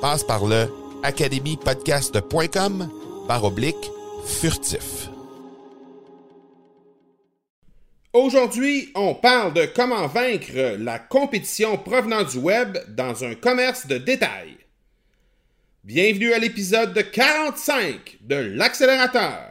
Passe 0.00 0.24
par 0.24 0.46
le 0.46 0.66
academypodcast.com 1.02 2.88
par 3.28 3.44
oblique 3.44 3.90
furtif. 4.24 5.08
Aujourd'hui, 8.12 8.90
on 8.94 9.14
parle 9.14 9.52
de 9.52 9.66
comment 9.66 10.06
vaincre 10.06 10.76
la 10.78 10.98
compétition 10.98 11.76
provenant 11.76 12.24
du 12.24 12.38
web 12.38 12.78
dans 12.88 13.24
un 13.24 13.34
commerce 13.34 13.86
de 13.86 13.98
détail. 13.98 14.56
Bienvenue 15.84 16.32
à 16.32 16.38
l'épisode 16.38 17.10
45 17.12 18.18
de 18.22 18.36
l'accélérateur. 18.36 19.50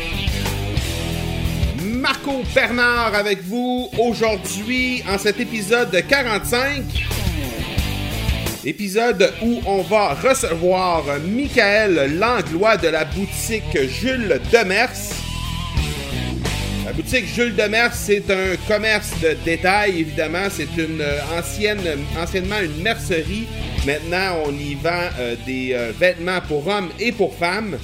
Marco 1.91 2.43
Bernard 2.55 3.13
avec 3.15 3.41
vous 3.43 3.89
aujourd'hui 3.99 5.03
en 5.09 5.17
cet 5.17 5.39
épisode 5.39 5.91
45. 6.07 6.83
Épisode 8.63 9.33
où 9.41 9.61
on 9.65 9.81
va 9.81 10.13
recevoir 10.13 11.03
Michael 11.25 12.17
Langlois 12.17 12.77
de 12.77 12.87
la 12.87 13.03
boutique 13.03 13.77
Jules 13.89 14.39
Demers. 14.51 14.89
La 16.85 16.93
boutique 16.93 17.25
Jules 17.25 17.55
Demers, 17.55 17.93
c'est 17.93 18.29
un 18.31 18.55
commerce 18.67 19.11
de 19.21 19.35
détail, 19.43 19.99
évidemment. 19.99 20.47
C'est 20.49 20.75
une 20.77 21.03
ancienne, 21.37 21.81
anciennement 22.17 22.59
une 22.63 22.81
mercerie. 22.81 23.47
Maintenant, 23.85 24.43
on 24.45 24.51
y 24.53 24.75
vend 24.75 25.09
euh, 25.19 25.35
des 25.45 25.73
euh, 25.73 25.91
vêtements 25.99 26.41
pour 26.47 26.67
hommes 26.67 26.89
et 26.99 27.11
pour 27.11 27.35
femmes. 27.35 27.77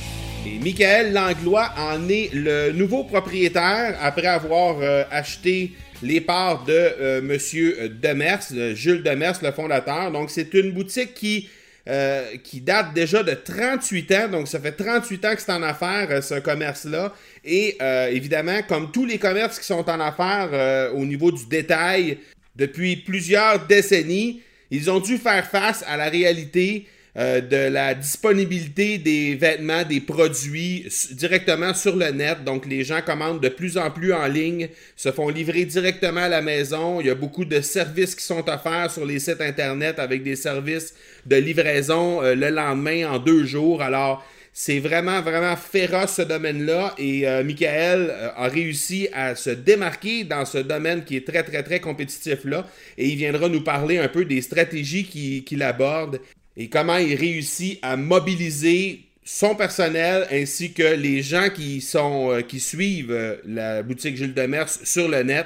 Et 0.47 0.59
Michael 0.59 1.11
Langlois 1.11 1.73
en 1.77 2.07
est 2.07 2.29
le 2.33 2.71
nouveau 2.71 3.03
propriétaire 3.03 3.97
après 4.01 4.27
avoir 4.27 4.77
euh, 4.81 5.03
acheté 5.11 5.73
les 6.01 6.21
parts 6.21 6.63
de 6.63 6.71
euh, 6.73 7.21
Monsieur 7.21 7.89
Demers, 7.89 8.39
Jules 8.73 9.03
Demers, 9.03 9.37
le 9.43 9.51
fondateur. 9.51 10.09
Donc, 10.09 10.29
c'est 10.29 10.53
une 10.53 10.71
boutique 10.71 11.13
qui, 11.15 11.49
euh, 11.89 12.23
qui 12.45 12.61
date 12.61 12.93
déjà 12.93 13.23
de 13.23 13.33
38 13.33 14.11
ans. 14.13 14.27
Donc, 14.29 14.47
ça 14.47 14.61
fait 14.61 14.71
38 14.71 15.25
ans 15.25 15.35
que 15.35 15.41
c'est 15.41 15.51
en 15.51 15.63
affaires, 15.63 16.23
ce 16.23 16.35
commerce-là. 16.39 17.13
Et 17.43 17.77
évidemment, 18.11 18.61
comme 18.69 18.91
tous 18.91 19.05
les 19.05 19.17
commerces 19.17 19.59
qui 19.59 19.65
sont 19.65 19.89
en 19.89 19.99
affaires 19.99 20.93
au 20.93 21.03
niveau 21.03 21.29
du 21.31 21.45
détail 21.47 22.19
depuis 22.55 22.95
plusieurs 22.95 23.65
décennies, 23.67 24.41
ils 24.71 24.89
ont 24.89 24.99
dû 24.99 25.17
faire 25.17 25.45
face 25.45 25.83
à 25.87 25.97
la 25.97 26.09
réalité 26.09 26.85
euh, 27.17 27.41
de 27.41 27.73
la 27.73 27.95
disponibilité 27.95 28.99
des 28.99 29.33
vêtements, 29.33 29.83
des 29.83 29.99
produits 30.01 30.85
directement 31.13 31.73
sur 31.73 31.95
le 31.95 32.11
net. 32.11 32.43
Donc, 32.43 32.67
les 32.67 32.83
gens 32.83 33.01
commandent 33.01 33.41
de 33.41 33.49
plus 33.49 33.75
en 33.79 33.89
plus 33.89 34.13
en 34.13 34.27
ligne, 34.27 34.69
se 34.95 35.11
font 35.11 35.29
livrer 35.29 35.65
directement 35.65 36.21
à 36.21 36.29
la 36.29 36.43
maison. 36.43 37.01
Il 37.01 37.07
y 37.07 37.09
a 37.09 37.15
beaucoup 37.15 37.43
de 37.43 37.59
services 37.61 38.13
qui 38.13 38.23
sont 38.23 38.47
offerts 38.47 38.91
sur 38.91 39.03
les 39.03 39.17
sites 39.17 39.41
Internet 39.41 39.97
avec 39.97 40.21
des 40.21 40.35
services 40.35 40.93
de 41.25 41.37
livraison 41.37 42.21
euh, 42.21 42.35
le 42.35 42.49
lendemain 42.49 43.09
en 43.09 43.17
deux 43.17 43.45
jours. 43.45 43.81
Alors, 43.81 44.23
c'est 44.59 44.79
vraiment, 44.79 45.21
vraiment 45.21 45.55
féroce 45.55 46.15
ce 46.15 46.23
domaine-là 46.23 46.95
et 46.97 47.27
euh, 47.27 47.43
Michael 47.43 48.11
a 48.35 48.47
réussi 48.47 49.07
à 49.13 49.35
se 49.35 49.51
démarquer 49.51 50.23
dans 50.23 50.45
ce 50.45 50.57
domaine 50.57 51.03
qui 51.03 51.15
est 51.15 51.27
très, 51.27 51.43
très, 51.43 51.61
très 51.61 51.79
compétitif-là 51.79 52.65
et 52.97 53.07
il 53.07 53.17
viendra 53.17 53.49
nous 53.49 53.61
parler 53.61 53.99
un 53.99 54.07
peu 54.07 54.25
des 54.25 54.41
stratégies 54.41 55.43
qu'il 55.43 55.61
aborde 55.61 56.19
et 56.57 56.69
comment 56.69 56.97
il 56.97 57.15
réussit 57.15 57.79
à 57.83 57.95
mobiliser 57.95 59.01
son 59.23 59.55
personnel 59.55 60.25
ainsi 60.31 60.73
que 60.73 60.95
les 60.95 61.21
gens 61.21 61.49
qui 61.49 61.81
sont 61.81 62.31
euh, 62.31 62.41
qui 62.41 62.59
suivent 62.59 63.11
euh, 63.11 63.35
la 63.45 63.83
boutique 63.83 64.17
Jules 64.17 64.33
Demers 64.33 64.69
sur 64.69 65.07
le 65.07 65.21
net 65.21 65.45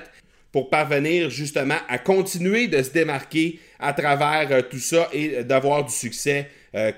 pour 0.51 0.69
parvenir 0.69 1.29
justement 1.29 1.77
à 1.89 1.97
continuer 1.97 2.67
de 2.67 2.81
se 2.81 2.91
démarquer 2.91 3.59
à 3.79 3.93
travers 3.93 4.49
euh, 4.51 4.61
tout 4.61 4.79
ça 4.79 5.09
et 5.11 5.43
d'avoir 5.43 5.85
du 5.85 5.93
succès 5.93 6.47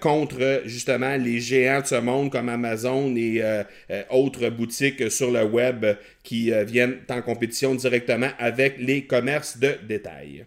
contre 0.02 0.62
justement 0.66 1.16
les 1.16 1.40
géants 1.40 1.82
de 1.82 1.88
ce 1.88 1.96
monde 1.96 2.32
comme 2.32 2.48
Amazon 2.48 3.16
et 3.16 3.42
autres 4.12 4.50
boutiques 4.50 5.10
sur 5.10 5.32
le 5.32 5.44
web 5.46 5.84
qui 6.22 6.52
viennent 6.68 7.00
en 7.10 7.24
compétition 7.24 7.74
directement 7.74 8.30
avec 8.38 8.76
les 8.78 9.06
commerces 9.06 9.58
de 9.58 9.72
détail. 9.88 10.46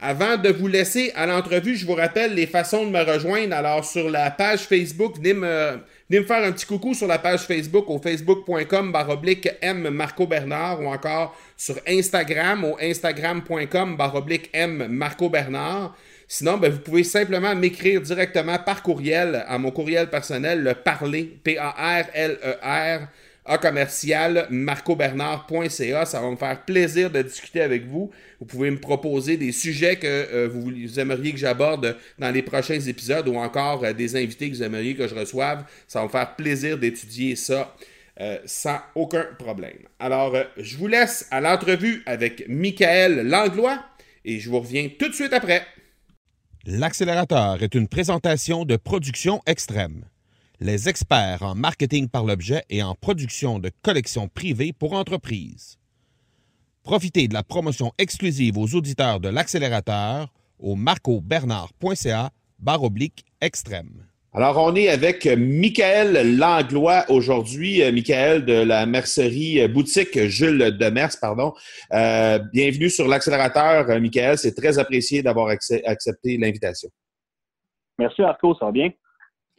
Avant 0.00 0.36
de 0.36 0.48
vous 0.48 0.66
laisser 0.66 1.12
à 1.14 1.26
l'entrevue, 1.26 1.76
je 1.76 1.86
vous 1.86 1.94
rappelle 1.94 2.34
les 2.34 2.46
façons 2.46 2.84
de 2.84 2.90
me 2.90 3.00
rejoindre. 3.00 3.54
Alors, 3.54 3.84
sur 3.84 4.10
la 4.10 4.30
page 4.30 4.60
Facebook, 4.60 5.16
venez 5.16 5.34
me, 5.34 5.78
faire 6.24 6.44
un 6.44 6.52
petit 6.52 6.66
coucou 6.66 6.94
sur 6.94 7.06
la 7.06 7.18
page 7.18 7.42
Facebook 7.42 7.88
au 7.88 7.98
facebook.com 7.98 8.92
baroblique 8.92 9.48
M 9.62 9.88
Marco 9.90 10.26
Bernard 10.26 10.80
ou 10.80 10.86
encore 10.86 11.36
sur 11.56 11.76
Instagram 11.86 12.64
au 12.64 12.76
instagram.com 12.80 13.96
baroblique 13.96 14.50
M 14.52 14.88
Marco 14.88 15.28
Bernard. 15.28 15.96
Sinon, 16.26 16.56
ben, 16.56 16.72
vous 16.72 16.80
pouvez 16.80 17.04
simplement 17.04 17.54
m'écrire 17.54 18.00
directement 18.00 18.58
par 18.58 18.82
courriel 18.82 19.44
à 19.46 19.58
mon 19.58 19.70
courriel 19.70 20.08
personnel, 20.08 20.62
le 20.62 20.74
parler, 20.74 21.38
P-A-R-L-E-R, 21.44 23.08
a 23.44 23.58
commercial 23.58 24.46
marcobernard.ca. 24.50 26.06
Ça 26.06 26.20
va 26.20 26.30
me 26.30 26.36
faire 26.36 26.64
plaisir 26.64 27.10
de 27.10 27.22
discuter 27.22 27.60
avec 27.60 27.86
vous. 27.86 28.10
Vous 28.40 28.46
pouvez 28.46 28.70
me 28.70 28.78
proposer 28.78 29.36
des 29.36 29.52
sujets 29.52 29.96
que 29.96 30.06
euh, 30.06 30.48
vous 30.48 30.98
aimeriez 30.98 31.32
que 31.32 31.38
j'aborde 31.38 31.96
dans 32.18 32.30
les 32.30 32.42
prochains 32.42 32.80
épisodes 32.80 33.28
ou 33.28 33.36
encore 33.36 33.84
euh, 33.84 33.92
des 33.92 34.16
invités 34.16 34.50
que 34.50 34.56
vous 34.56 34.62
aimeriez 34.62 34.94
que 34.94 35.06
je 35.06 35.14
reçoive. 35.14 35.64
Ça 35.86 36.00
va 36.00 36.06
me 36.06 36.10
faire 36.10 36.34
plaisir 36.36 36.78
d'étudier 36.78 37.36
ça. 37.36 37.74
Euh, 38.20 38.38
sans 38.44 38.78
aucun 38.94 39.26
problème. 39.40 39.78
Alors, 39.98 40.36
je 40.56 40.76
vous 40.76 40.86
laisse 40.86 41.26
à 41.32 41.40
l'entrevue 41.40 42.04
avec 42.06 42.44
Michael 42.48 43.26
Langlois 43.26 43.84
et 44.24 44.38
je 44.38 44.48
vous 44.48 44.60
reviens 44.60 44.88
tout 44.96 45.08
de 45.08 45.14
suite 45.14 45.32
après. 45.32 45.66
L'accélérateur 46.64 47.60
est 47.60 47.74
une 47.74 47.88
présentation 47.88 48.64
de 48.64 48.76
production 48.76 49.42
extrême 49.46 50.04
les 50.64 50.88
experts 50.88 51.42
en 51.42 51.54
marketing 51.54 52.08
par 52.08 52.24
l'objet 52.24 52.62
et 52.70 52.82
en 52.82 52.94
production 52.94 53.58
de 53.58 53.70
collections 53.82 54.28
privées 54.28 54.72
pour 54.72 54.94
entreprises. 54.94 55.78
Profitez 56.82 57.28
de 57.28 57.34
la 57.34 57.42
promotion 57.42 57.92
exclusive 57.98 58.56
aux 58.56 58.74
auditeurs 58.74 59.20
de 59.20 59.28
l'accélérateur 59.28 60.32
au 60.58 60.74
marcobernard.ca 60.74 62.30
barre 62.58 62.82
oblique 62.82 63.26
extrême. 63.42 64.06
Alors, 64.32 64.56
on 64.56 64.74
est 64.74 64.88
avec 64.88 65.26
Michael 65.26 66.38
Langlois 66.38 67.04
aujourd'hui, 67.10 67.82
euh, 67.82 67.92
Michael 67.92 68.46
de 68.46 68.54
la 68.54 68.86
mercerie 68.86 69.60
euh, 69.60 69.68
boutique 69.68 70.18
Jules 70.18 70.76
Demers, 70.78 71.12
pardon. 71.20 71.52
Euh, 71.92 72.38
bienvenue 72.52 72.88
sur 72.88 73.06
l'accélérateur, 73.06 74.00
Michael. 74.00 74.38
C'est 74.38 74.54
très 74.54 74.78
apprécié 74.78 75.22
d'avoir 75.22 75.50
accepté 75.50 76.38
l'invitation. 76.38 76.88
Merci, 77.98 78.22
Marco. 78.22 78.56
Ça 78.58 78.64
va 78.64 78.72
bien? 78.72 78.90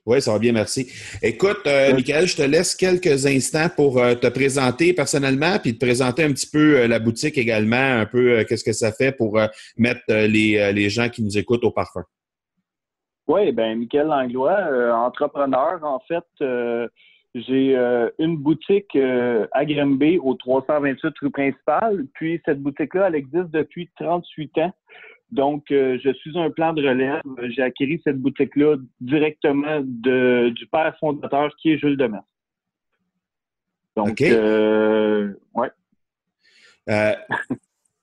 Oui, 0.06 0.22
ça 0.22 0.34
va 0.34 0.38
bien, 0.38 0.52
merci. 0.52 0.86
Écoute, 1.24 1.66
euh, 1.66 1.92
Michael, 1.96 2.28
je 2.28 2.38
te 2.38 2.44
laisse 2.44 2.76
quelques 2.76 3.26
instants 3.26 3.70
pour 3.76 3.98
euh, 3.98 4.14
te 4.14 4.28
présenter 4.28 4.94
personnellement, 4.94 5.58
puis 5.60 5.74
te 5.74 5.84
présenter 5.84 6.24
un 6.24 6.32
petit 6.32 6.48
peu 6.48 6.78
euh, 6.78 6.88
la 6.88 7.00
boutique 7.00 7.40
également, 7.40 7.76
un 7.76 8.06
peu 8.06 8.44
qu'est-ce 8.44 8.64
que 8.64 8.72
ça 8.72 8.92
fait 8.92 9.12
pour 9.12 9.40
mettre 9.78 10.04
les, 10.08 10.72
les 10.74 10.90
gens 10.90 11.10
qui 11.10 11.24
nous 11.24 11.40
écoutent 11.40 11.64
au 11.64 11.72
parfum. 11.72 12.04
Oui, 13.28 13.52
ben 13.52 13.80
Michael 13.80 14.06
Langlois, 14.06 14.94
entrepreneur, 14.94 15.84
en 15.84 16.00
fait. 16.08 16.24
j'ai 17.34 17.76
une 18.20 18.38
boutique 18.38 18.96
à 19.52 19.66
Grimby 19.66 20.20
au 20.20 20.36
328 20.36 21.14
rue 21.20 21.32
principale. 21.32 22.06
Puis 22.14 22.40
cette 22.46 22.62
boutique-là, 22.62 23.08
elle 23.08 23.16
existe 23.16 23.50
depuis 23.50 23.90
38 24.00 24.58
ans. 24.60 24.74
Donc, 25.32 25.72
euh, 25.72 25.98
je 26.04 26.14
suis 26.14 26.38
un 26.38 26.50
plan 26.50 26.74
de 26.74 26.88
relève. 26.88 27.22
J'ai 27.50 27.62
acquis 27.62 28.02
cette 28.04 28.20
boutique-là 28.20 28.78
directement 29.02 29.82
de, 29.84 30.50
du 30.50 30.68
père 30.68 30.96
fondateur 31.00 31.54
qui 31.58 31.72
est 31.72 31.78
Jules 31.78 31.98
Demers. 31.98 32.24
Donc, 33.96 34.22
euh, 34.22 35.34
ouais. 35.56 35.70
Euh, 36.90 37.16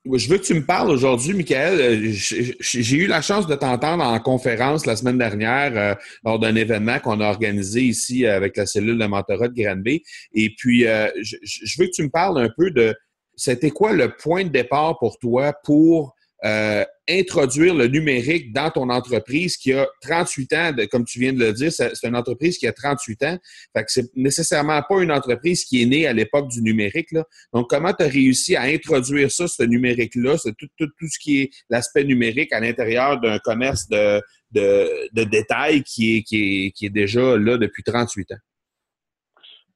je 0.05 0.29
veux 0.29 0.39
que 0.39 0.43
tu 0.43 0.55
me 0.55 0.65
parles 0.65 0.91
aujourd'hui, 0.91 1.35
Michael. 1.35 2.11
J'ai 2.13 2.97
eu 2.97 3.07
la 3.07 3.23
chance 3.23 3.47
de 3.47 3.55
t'entendre 3.55 4.03
en 4.03 4.19
conférence 4.19 4.85
la 4.85 4.97
semaine 4.97 5.19
dernière 5.19 5.97
lors 6.25 6.41
d'un 6.41 6.57
événement 6.57 6.99
qu'on 6.99 7.21
a 7.21 7.29
organisé 7.29 7.83
ici 7.83 8.27
avec 8.27 8.57
la 8.57 8.67
cellule 8.67 8.99
de 8.99 9.07
mentorat 9.07 9.49
de 9.49 9.55
Granby. 9.55 10.03
Et 10.33 10.51
puis, 10.57 10.81
je, 10.81 11.37
je, 11.43 11.81
veux 11.81 11.87
que 11.87 11.93
tu 11.93 12.03
me 12.03 12.11
parles 12.11 12.41
un 12.41 12.49
peu 12.57 12.71
de 12.71 12.95
c'était 13.37 13.71
quoi 13.71 13.93
le 13.93 14.15
point 14.17 14.45
de 14.45 14.49
départ 14.49 14.99
pour 14.99 15.19
toi 15.19 15.55
pour 15.65 16.15
euh, 16.44 16.85
introduire 17.09 17.75
le 17.75 17.87
numérique 17.87 18.53
dans 18.53 18.71
ton 18.71 18.89
entreprise 18.91 19.56
qui 19.56 19.73
a 19.73 19.87
38 20.03 20.53
ans, 20.55 20.73
comme 20.91 21.05
tu 21.05 21.21
viens 21.21 21.33
de 21.33 21.39
le 21.39 21.53
dire, 21.53 21.73
c'est 21.73 21.93
une 22.05 22.17
entreprise 22.17 22.59
qui 22.59 22.67
a 22.67 22.73
38 22.73 23.23
ans. 23.25 23.39
Fait 23.77 23.85
que 23.85 23.93
c'est 23.93 24.11
nécessairement 24.17 24.83
pas 24.89 25.03
une 25.03 25.12
entreprise 25.12 25.65
qui 25.65 25.83
est 25.83 25.87
née 25.87 26.06
à 26.06 26.12
l'époque 26.12 26.49
du 26.49 26.62
numérique. 26.62 27.09
Donc, 27.53 27.71
comment 27.71 27.93
tu 27.93 28.05
as 28.05 28.09
réussi 28.09 28.56
à 28.56 28.62
introduire 28.62 29.31
ça, 29.31 29.47
ce 29.47 29.62
numérique-là, 29.62 30.37
tout, 30.59 31.09
ce 31.09 31.19
qui 31.19 31.43
est 31.43 31.50
l'aspect 31.71 32.05
numérique 32.05 32.53
à 32.53 32.61
l'intérieur 32.61 33.21
d'un 33.21 33.38
commerce 33.38 33.88
de, 33.88 34.21
de, 34.50 35.09
de 35.12 35.25
détail 35.25 35.83
qui 35.83 36.17
est, 36.17 36.23
qui, 36.23 36.67
est, 36.67 36.71
qui 36.73 36.87
est 36.87 36.91
déjà 36.91 37.37
là 37.37 37.56
depuis 37.56 37.83
38 37.83 38.33
ans? 38.33 38.37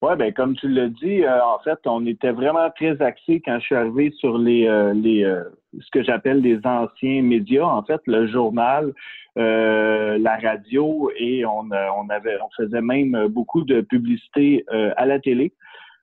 Oui, 0.03 0.15
ben 0.19 0.31
comme 0.35 0.55
tu 0.57 0.69
l'as 0.69 0.89
dit, 0.89 1.25
euh, 1.25 1.43
en 1.43 1.59
fait, 1.61 1.79
on 1.87 2.05
était 2.05 2.31
vraiment 2.31 2.69
très 2.71 3.01
axé 3.01 3.41
quand 3.43 3.59
je 3.59 3.65
suis 3.65 3.75
arrivé 3.75 4.11
sur 4.19 4.37
les, 4.37 4.67
euh, 4.69 4.93
les 4.93 5.25
euh, 5.25 5.45
ce 5.81 5.91
que 5.91 6.03
j'appelle 6.03 6.43
les 6.43 6.59
anciens 6.65 7.23
médias, 7.23 7.65
en 7.65 7.83
fait, 7.83 8.01
le 8.07 8.27
journal, 8.27 8.93
la 9.37 10.39
radio 10.39 11.11
et 11.19 11.47
on, 11.47 11.69
on 11.71 12.09
avait 12.11 12.39
on 12.43 12.49
faisait 12.57 12.81
même 12.83 13.27
beaucoup 13.29 13.65
de 13.65 13.81
publicité 13.83 14.65
à 14.97 15.05
la 15.05 15.19
télé. 15.19 15.53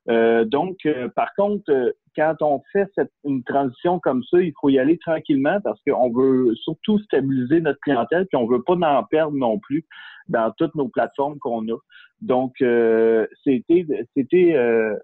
donc, 0.06 0.76
par 1.16 1.34
contre, 1.34 1.94
quand 2.16 2.36
on 2.42 2.62
fait 2.72 2.88
cette, 2.94 3.10
une 3.24 3.42
transition 3.42 3.98
comme 3.98 4.22
ça, 4.24 4.40
il 4.40 4.52
faut 4.60 4.68
y 4.68 4.78
aller 4.78 4.98
tranquillement 4.98 5.60
parce 5.62 5.80
qu'on 5.86 6.12
veut 6.12 6.54
surtout 6.54 6.98
stabiliser 7.00 7.60
notre 7.60 7.80
clientèle 7.80 8.26
puis 8.26 8.36
on 8.36 8.46
veut 8.46 8.62
pas 8.62 8.74
en 8.74 9.02
perdre 9.04 9.36
non 9.36 9.58
plus 9.58 9.84
dans 10.28 10.52
toutes 10.56 10.74
nos 10.74 10.88
plateformes 10.88 11.38
qu'on 11.38 11.66
a. 11.68 11.76
Donc, 12.20 12.54
euh, 12.62 13.26
c'était 13.42 13.86
c'était 14.16 14.54
euh, 14.54 14.96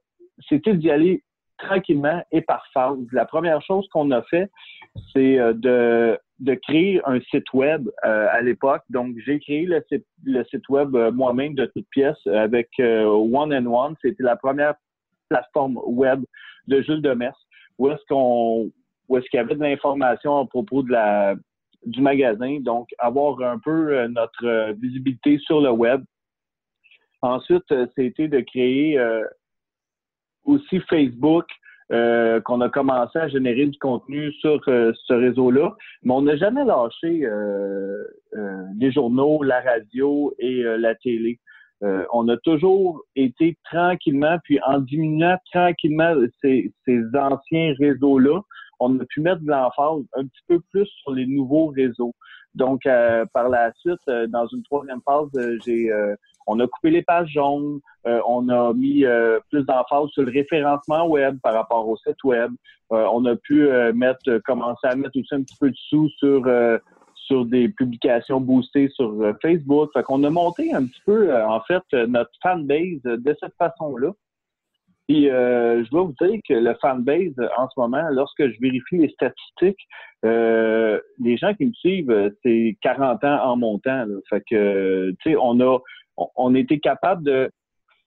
c'était 0.49 0.75
d'y 0.75 0.91
aller 0.91 1.23
tranquillement 1.59 2.23
et 2.33 2.41
par 2.41 2.67
phase. 2.73 2.99
La 3.13 3.27
première 3.27 3.61
chose 3.63 3.87
qu'on 3.93 4.11
a 4.11 4.23
fait, 4.23 4.51
c'est 5.13 5.39
euh, 5.39 5.53
de, 5.53 6.19
de 6.39 6.55
créer 6.55 7.03
un 7.05 7.21
site 7.21 7.53
web 7.53 7.89
à 8.03 8.41
l'époque. 8.41 8.83
Donc, 8.89 9.17
j'ai 9.27 9.39
créé 9.41 9.67
le 9.67 9.85
site, 9.91 10.07
le 10.25 10.43
site 10.45 10.69
web 10.71 10.97
moi-même 11.13 11.55
de 11.55 11.67
toutes 11.67 11.89
pièces 11.91 12.27
avec 12.27 12.69
One 12.79 13.53
and 13.53 13.67
One. 13.67 13.95
C'était 14.01 14.23
la 14.23 14.37
première 14.37 14.75
plateforme 15.29 15.79
web 15.85 16.25
de 16.67 16.81
Jules 16.81 17.03
Demers 17.03 17.37
où 17.79 17.91
est-ce 17.91 18.05
qu'on 18.09 18.71
où 19.09 19.19
est-ce 19.19 19.27
qu'il 19.29 19.39
y 19.39 19.41
avait 19.41 19.55
de 19.55 19.61
l'information 19.61 20.39
à 20.39 20.47
propos 20.47 20.83
de 20.83 20.93
la 20.93 21.35
du 21.85 22.01
magasin. 22.03 22.61
Donc, 22.61 22.89
avoir 22.99 23.41
un 23.41 23.59
peu 23.59 24.07
notre 24.09 24.73
visibilité 24.73 25.39
sur 25.39 25.61
le 25.61 25.71
web 25.71 26.03
Ensuite, 27.23 27.71
euh, 27.73 27.87
c'était 27.97 28.29
de 28.29 28.41
créer 28.41 28.99
euh, 28.99 29.25
aussi 30.45 30.81
Facebook, 30.89 31.45
euh, 31.93 32.41
qu'on 32.41 32.61
a 32.61 32.69
commencé 32.69 33.19
à 33.19 33.29
générer 33.29 33.67
du 33.67 33.79
contenu 33.79 34.33
sur 34.35 34.63
ce 34.65 35.13
réseau-là. 35.13 35.75
Mais 36.03 36.15
on 36.15 36.23
n'a 36.23 36.37
jamais 36.37 36.65
lâché 36.65 37.27
les 38.79 38.93
journaux, 38.93 39.43
la 39.43 39.61
radio 39.61 40.33
et 40.39 40.63
la 40.63 40.95
télé. 40.95 41.41
on 41.81 42.29
a 42.29 42.37
toujours 42.39 43.03
été 43.17 43.59
tranquillement, 43.65 44.39
puis 44.45 44.61
en 44.65 44.79
diminuant 44.79 45.37
tranquillement 45.53 46.15
ces, 46.41 46.73
ces 46.85 47.03
anciens 47.15 47.75
réseaux-là, 47.81 48.41
on 48.79 48.99
a 49.01 49.05
pu 49.07 49.21
mettre 49.21 49.43
de 49.43 49.51
l'emphase 49.51 50.05
un 50.15 50.27
petit 50.27 50.43
peu 50.47 50.61
plus 50.71 50.87
sur 51.03 51.13
les 51.13 51.27
nouveaux 51.27 51.73
réseaux. 51.75 52.15
Donc, 52.55 52.83
par 53.33 53.49
la 53.49 53.73
suite, 53.75 53.99
dans 54.29 54.47
une 54.47 54.63
troisième 54.63 55.01
phase, 55.05 55.29
j'ai 55.67 55.91
on 56.51 56.59
a 56.59 56.67
coupé 56.67 56.91
les 56.91 57.03
pages 57.03 57.31
jaunes, 57.31 57.81
euh, 58.07 58.21
on 58.27 58.49
a 58.49 58.73
mis 58.75 59.05
euh, 59.05 59.39
plus 59.51 59.65
d'emphase 59.65 60.09
sur 60.11 60.23
le 60.23 60.33
référencement 60.33 61.07
web 61.07 61.39
par 61.43 61.55
rapport 61.55 61.89
au 61.89 61.97
site 61.97 62.23
web. 62.25 62.51
Euh, 62.93 63.07
on 63.13 63.25
a 63.27 63.37
pu 63.37 63.69
mettre, 63.95 64.39
commencer 64.39 64.87
à 64.87 64.97
mettre 64.97 65.19
aussi 65.19 65.35
un 65.35 65.43
petit 65.43 65.57
peu 65.59 65.71
de 65.71 65.77
sous 65.89 66.09
sur 66.19 66.43
sur 67.15 67.45
des 67.45 67.69
publications 67.69 68.41
boostées 68.41 68.89
sur 68.89 69.15
Facebook. 69.41 69.91
Fait 69.93 70.03
qu'on 70.03 70.25
a 70.25 70.31
monté 70.31 70.75
un 70.75 70.87
petit 70.87 71.01
peu, 71.07 71.33
en 71.33 71.61
fait, 71.61 71.83
notre 71.93 72.31
fanbase 72.43 73.03
de 73.05 73.37
cette 73.39 73.55
façon-là. 73.57 74.11
Puis 75.07 75.27
je 75.27 75.89
dois 75.91 76.03
vous 76.03 76.15
dire 76.21 76.41
que 76.49 76.55
le 76.55 76.75
fanbase, 76.81 77.39
en 77.57 77.69
ce 77.69 77.79
moment, 77.79 78.09
lorsque 78.11 78.43
je 78.43 78.61
vérifie 78.61 78.97
les 78.97 79.11
statistiques, 79.11 79.87
les 80.25 81.37
gens 81.37 81.55
qui 81.55 81.67
me 81.67 81.73
suivent, 81.75 82.33
c'est 82.43 82.77
40 82.83 83.23
ans 83.23 83.45
en 83.45 83.57
montant. 83.57 84.07
Fait 84.29 84.43
que, 84.51 85.11
tu 85.21 85.31
sais, 85.31 85.37
on 85.41 85.61
a 85.61 85.79
on, 86.37 86.55
était 86.55 86.79
capable 86.79 87.23
de 87.25 87.51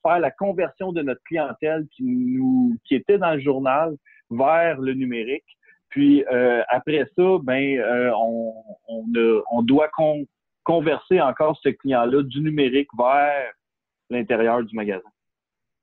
faire 0.02 0.20
la 0.20 0.32
conversion 0.32 0.92
de 0.92 1.02
notre 1.02 1.22
clientèle 1.24 1.86
qui 1.96 2.78
était 2.92 3.18
dans 3.18 3.34
le 3.34 3.42
journal 3.42 3.96
vers 4.30 4.80
le 4.80 4.94
numérique. 4.94 5.46
Puis 5.90 6.26
euh, 6.26 6.64
après 6.70 7.06
ça, 7.16 7.38
ben 7.44 7.78
euh, 7.78 8.12
on, 8.16 9.62
doit 9.62 9.90
converser 10.64 11.22
encore 11.22 11.60
ce 11.62 11.70
client-là 11.70 12.24
du 12.24 12.42
numérique 12.42 12.90
vers 12.98 13.52
l'intérieur 14.10 14.64
du 14.64 14.76
magasin. 14.76 15.10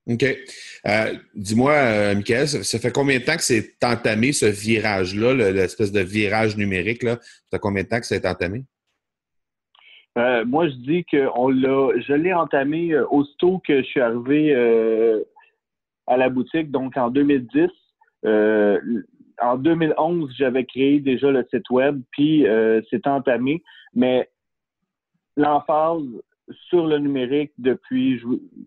OK. 0.09 0.25
Euh, 0.25 1.15
dis-moi, 1.35 2.15
Michael, 2.15 2.49
ça, 2.49 2.79
fait 2.81 2.91
combien 2.91 3.21
de 3.21 3.25
temps 3.25 3.37
que 3.37 3.43
c'est 3.43 3.77
entamé 3.85 4.33
ce 4.33 4.47
virage-là, 4.47 5.53
l'espèce 5.53 5.93
de 5.93 6.01
virage 6.01 6.57
numérique? 6.57 7.05
Là? 7.05 7.19
Ça 7.21 7.47
fait 7.53 7.59
combien 7.61 7.85
de 7.85 7.89
temps 7.89 8.01
que 8.01 8.07
c'est 8.07 8.27
entamé? 8.27 8.65
Euh, 10.19 10.45
moi, 10.45 10.69
je 10.69 10.75
dis 10.75 11.05
que 11.05 11.19
je 11.19 12.13
l'ai 12.15 12.33
entamé 12.33 12.93
euh, 12.93 13.07
aussitôt 13.11 13.61
que 13.65 13.83
je 13.83 13.87
suis 13.87 14.01
arrivé 14.01 14.53
euh, 14.55 15.23
à 16.07 16.17
la 16.17 16.29
boutique, 16.29 16.71
donc 16.71 16.97
en 16.97 17.11
2010. 17.11 17.69
en 19.41 19.57
2011, 19.57 20.35
j'avais 20.37 20.65
créé 20.65 21.01
déjà 21.01 21.31
le 21.31 21.47
site 21.51 21.71
web, 21.71 22.03
puis 22.11 22.45
c'est 22.91 23.07
entamé. 23.07 23.63
Mais 23.95 24.29
l'emphase 25.37 26.03
sur 26.69 26.87
le 26.87 26.99
numérique 26.99 27.53
depuis, 27.59 28.21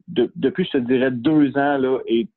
depuis, 0.08 0.66
je 0.66 0.72
te 0.72 0.78
dirais, 0.78 1.12
deux 1.12 1.50
ans, 1.58 1.78
là, 1.78 2.00
est 2.08 2.30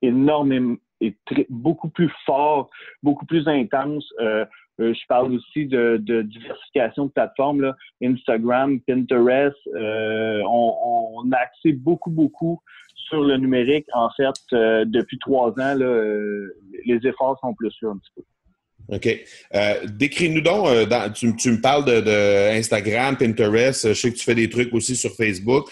énormément, 0.00 0.76
est 1.02 1.14
beaucoup 1.50 1.90
plus 1.90 2.10
fort, 2.24 2.70
beaucoup 3.02 3.26
plus 3.26 3.46
intense. 3.46 4.10
Euh, 4.80 4.94
je 4.94 5.06
parle 5.08 5.34
aussi 5.34 5.66
de, 5.66 5.98
diversification 6.22 7.06
de 7.06 7.10
plateformes. 7.10 7.74
Instagram, 8.02 8.80
Pinterest. 8.80 9.56
Euh, 9.74 10.42
on, 10.48 11.30
a 11.32 11.36
axé 11.36 11.72
beaucoup, 11.72 12.10
beaucoup 12.10 12.60
sur 12.94 13.22
le 13.22 13.36
numérique. 13.36 13.86
En 13.92 14.08
fait, 14.16 14.32
euh, 14.52 14.84
depuis 14.86 15.18
trois 15.18 15.50
ans, 15.50 15.74
les 15.76 17.06
efforts 17.06 17.38
sont 17.40 17.54
plus 17.54 17.70
sûrs 17.72 17.90
un 17.90 17.98
petit 17.98 18.12
peu. 18.16 18.22
OK. 18.92 19.90
Décris-nous 19.98 20.40
donc, 20.40 20.66
tu, 21.14 21.26
me 21.26 21.60
parles 21.60 21.84
de, 21.84 22.58
Instagram, 22.58 23.16
Pinterest, 23.16 23.88
je 23.88 23.94
sais 23.94 24.10
que 24.10 24.16
tu 24.16 24.24
fais 24.24 24.34
des 24.34 24.48
trucs 24.48 24.72
aussi 24.74 24.96
sur 24.96 25.12
Facebook. 25.12 25.68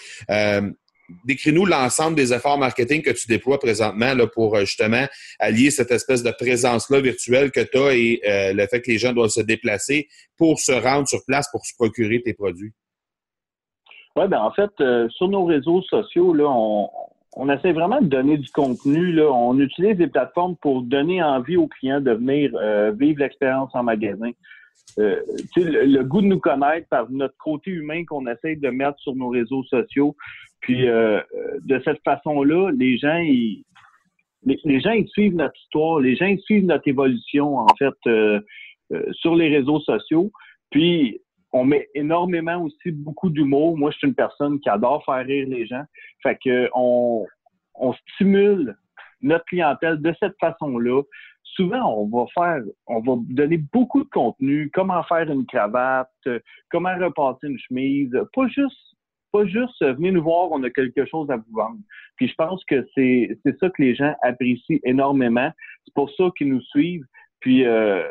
Décris-nous 1.25 1.65
l'ensemble 1.65 2.15
des 2.15 2.33
efforts 2.33 2.57
marketing 2.57 3.01
que 3.01 3.11
tu 3.11 3.27
déploies 3.27 3.59
présentement 3.59 4.13
là, 4.13 4.27
pour 4.27 4.55
euh, 4.55 4.61
justement 4.61 5.05
allier 5.39 5.71
cette 5.71 5.91
espèce 5.91 6.23
de 6.23 6.31
présence-là 6.31 7.01
virtuelle 7.01 7.51
que 7.51 7.61
tu 7.61 7.77
as 7.77 7.93
et 7.93 8.21
euh, 8.25 8.53
le 8.53 8.67
fait 8.67 8.81
que 8.81 8.91
les 8.91 8.97
gens 8.97 9.13
doivent 9.13 9.29
se 9.29 9.41
déplacer 9.41 10.07
pour 10.37 10.59
se 10.59 10.71
rendre 10.71 11.07
sur 11.07 11.19
place 11.25 11.49
pour 11.51 11.65
se 11.65 11.73
procurer 11.75 12.21
tes 12.21 12.33
produits? 12.33 12.71
Oui, 14.15 14.27
ben 14.27 14.39
en 14.39 14.51
fait, 14.51 14.71
sur 15.09 15.27
nos 15.29 15.45
réseaux 15.45 15.81
sociaux, 15.83 16.33
là, 16.33 16.45
on, 16.47 16.89
on 17.35 17.49
essaie 17.49 17.71
vraiment 17.71 18.01
de 18.01 18.07
donner 18.07 18.37
du 18.37 18.49
contenu. 18.49 19.13
Là. 19.13 19.31
On 19.31 19.57
utilise 19.59 19.97
des 19.97 20.07
plateformes 20.07 20.55
pour 20.57 20.81
donner 20.81 21.21
envie 21.23 21.57
aux 21.57 21.67
clients 21.67 22.01
de 22.01 22.11
venir 22.11 22.51
vivre 22.93 23.19
l'expérience 23.19 23.69
en 23.73 23.83
magasin. 23.83 24.31
Euh, 24.97 25.21
le, 25.55 26.03
goût 26.03 26.21
de 26.21 26.27
nous 26.27 26.39
connaître 26.39 26.87
par 26.89 27.09
notre 27.09 27.37
côté 27.37 27.71
humain 27.71 28.03
qu'on 28.05 28.27
essaie 28.27 28.55
de 28.55 28.69
mettre 28.69 28.99
sur 28.99 29.15
nos 29.15 29.29
réseaux 29.29 29.63
sociaux. 29.63 30.15
Puis 30.61 30.89
euh, 30.89 31.21
de 31.63 31.81
cette 31.85 32.01
façon-là, 32.03 32.71
les 32.71 32.97
gens 32.97 33.17
ils, 33.17 33.63
les, 34.43 34.79
gens 34.81 34.91
ils 34.91 35.07
suivent 35.07 35.35
notre 35.35 35.57
histoire, 35.57 35.99
les 35.99 36.15
gens 36.15 36.25
ils 36.25 36.41
suivent 36.41 36.65
notre 36.65 36.87
évolution 36.87 37.59
en 37.59 37.67
fait 37.77 37.93
euh, 38.07 38.41
sur 39.11 39.35
les 39.35 39.49
réseaux 39.55 39.79
sociaux. 39.79 40.31
Puis 40.69 41.21
on 41.51 41.63
met 41.63 41.87
énormément 41.95 42.63
aussi 42.63 42.91
beaucoup 42.91 43.29
d'humour. 43.29 43.77
Moi, 43.77 43.91
je 43.91 43.97
suis 43.97 44.07
une 44.07 44.15
personne 44.15 44.59
qui 44.59 44.69
adore 44.69 45.03
faire 45.05 45.25
rire 45.25 45.47
les 45.47 45.65
gens. 45.65 45.83
Fait 46.21 46.37
que 46.43 46.69
on, 46.75 47.25
on 47.75 47.93
stimule 47.93 48.75
notre 49.21 49.45
clientèle 49.45 50.01
de 50.01 50.13
cette 50.19 50.35
façon-là 50.39 51.01
souvent, 51.55 51.97
on 51.97 52.07
va 52.07 52.25
faire, 52.33 52.61
on 52.87 52.99
va 53.01 53.13
donner 53.29 53.57
beaucoup 53.57 54.03
de 54.03 54.09
contenu, 54.09 54.69
comment 54.73 55.03
faire 55.03 55.29
une 55.29 55.45
cravate, 55.45 56.11
comment 56.69 56.95
repasser 56.97 57.47
une 57.47 57.59
chemise, 57.59 58.11
pas 58.33 58.47
juste, 58.47 58.95
pas 59.31 59.45
juste 59.45 59.81
euh, 59.81 59.93
venez 59.93 60.11
nous 60.11 60.23
voir, 60.23 60.51
on 60.51 60.63
a 60.63 60.69
quelque 60.69 61.05
chose 61.05 61.29
à 61.29 61.37
vous 61.37 61.51
vendre. 61.51 61.79
Puis 62.15 62.27
je 62.27 62.35
pense 62.35 62.63
que 62.65 62.87
c'est, 62.95 63.37
ça 63.59 63.69
que 63.69 63.81
les 63.81 63.95
gens 63.95 64.13
apprécient 64.21 64.79
énormément. 64.83 65.51
C'est 65.85 65.93
pour 65.93 66.11
ça 66.11 66.25
qu'ils 66.37 66.49
nous 66.49 66.61
suivent. 66.61 67.05
Puis 67.39 67.65
euh, 67.65 68.03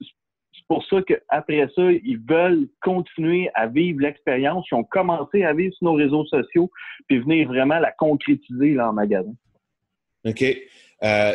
c'est 0.00 0.66
pour 0.68 0.84
ça 0.86 1.02
qu'après 1.02 1.68
ça, 1.74 1.92
ils 1.92 2.20
veulent 2.26 2.68
continuer 2.80 3.50
à 3.54 3.66
vivre 3.66 4.00
l'expérience. 4.00 4.66
Ils 4.70 4.76
ont 4.76 4.84
commencé 4.84 5.44
à 5.44 5.52
vivre 5.52 5.74
sur 5.74 5.86
nos 5.86 5.94
réseaux 5.94 6.24
sociaux, 6.26 6.70
puis 7.08 7.18
venir 7.18 7.48
vraiment 7.48 7.78
la 7.78 7.92
concrétiser 7.92 8.74
là, 8.74 8.90
en 8.90 8.92
magasin. 8.92 9.34
OK. 10.24 10.42
Euh, 11.02 11.34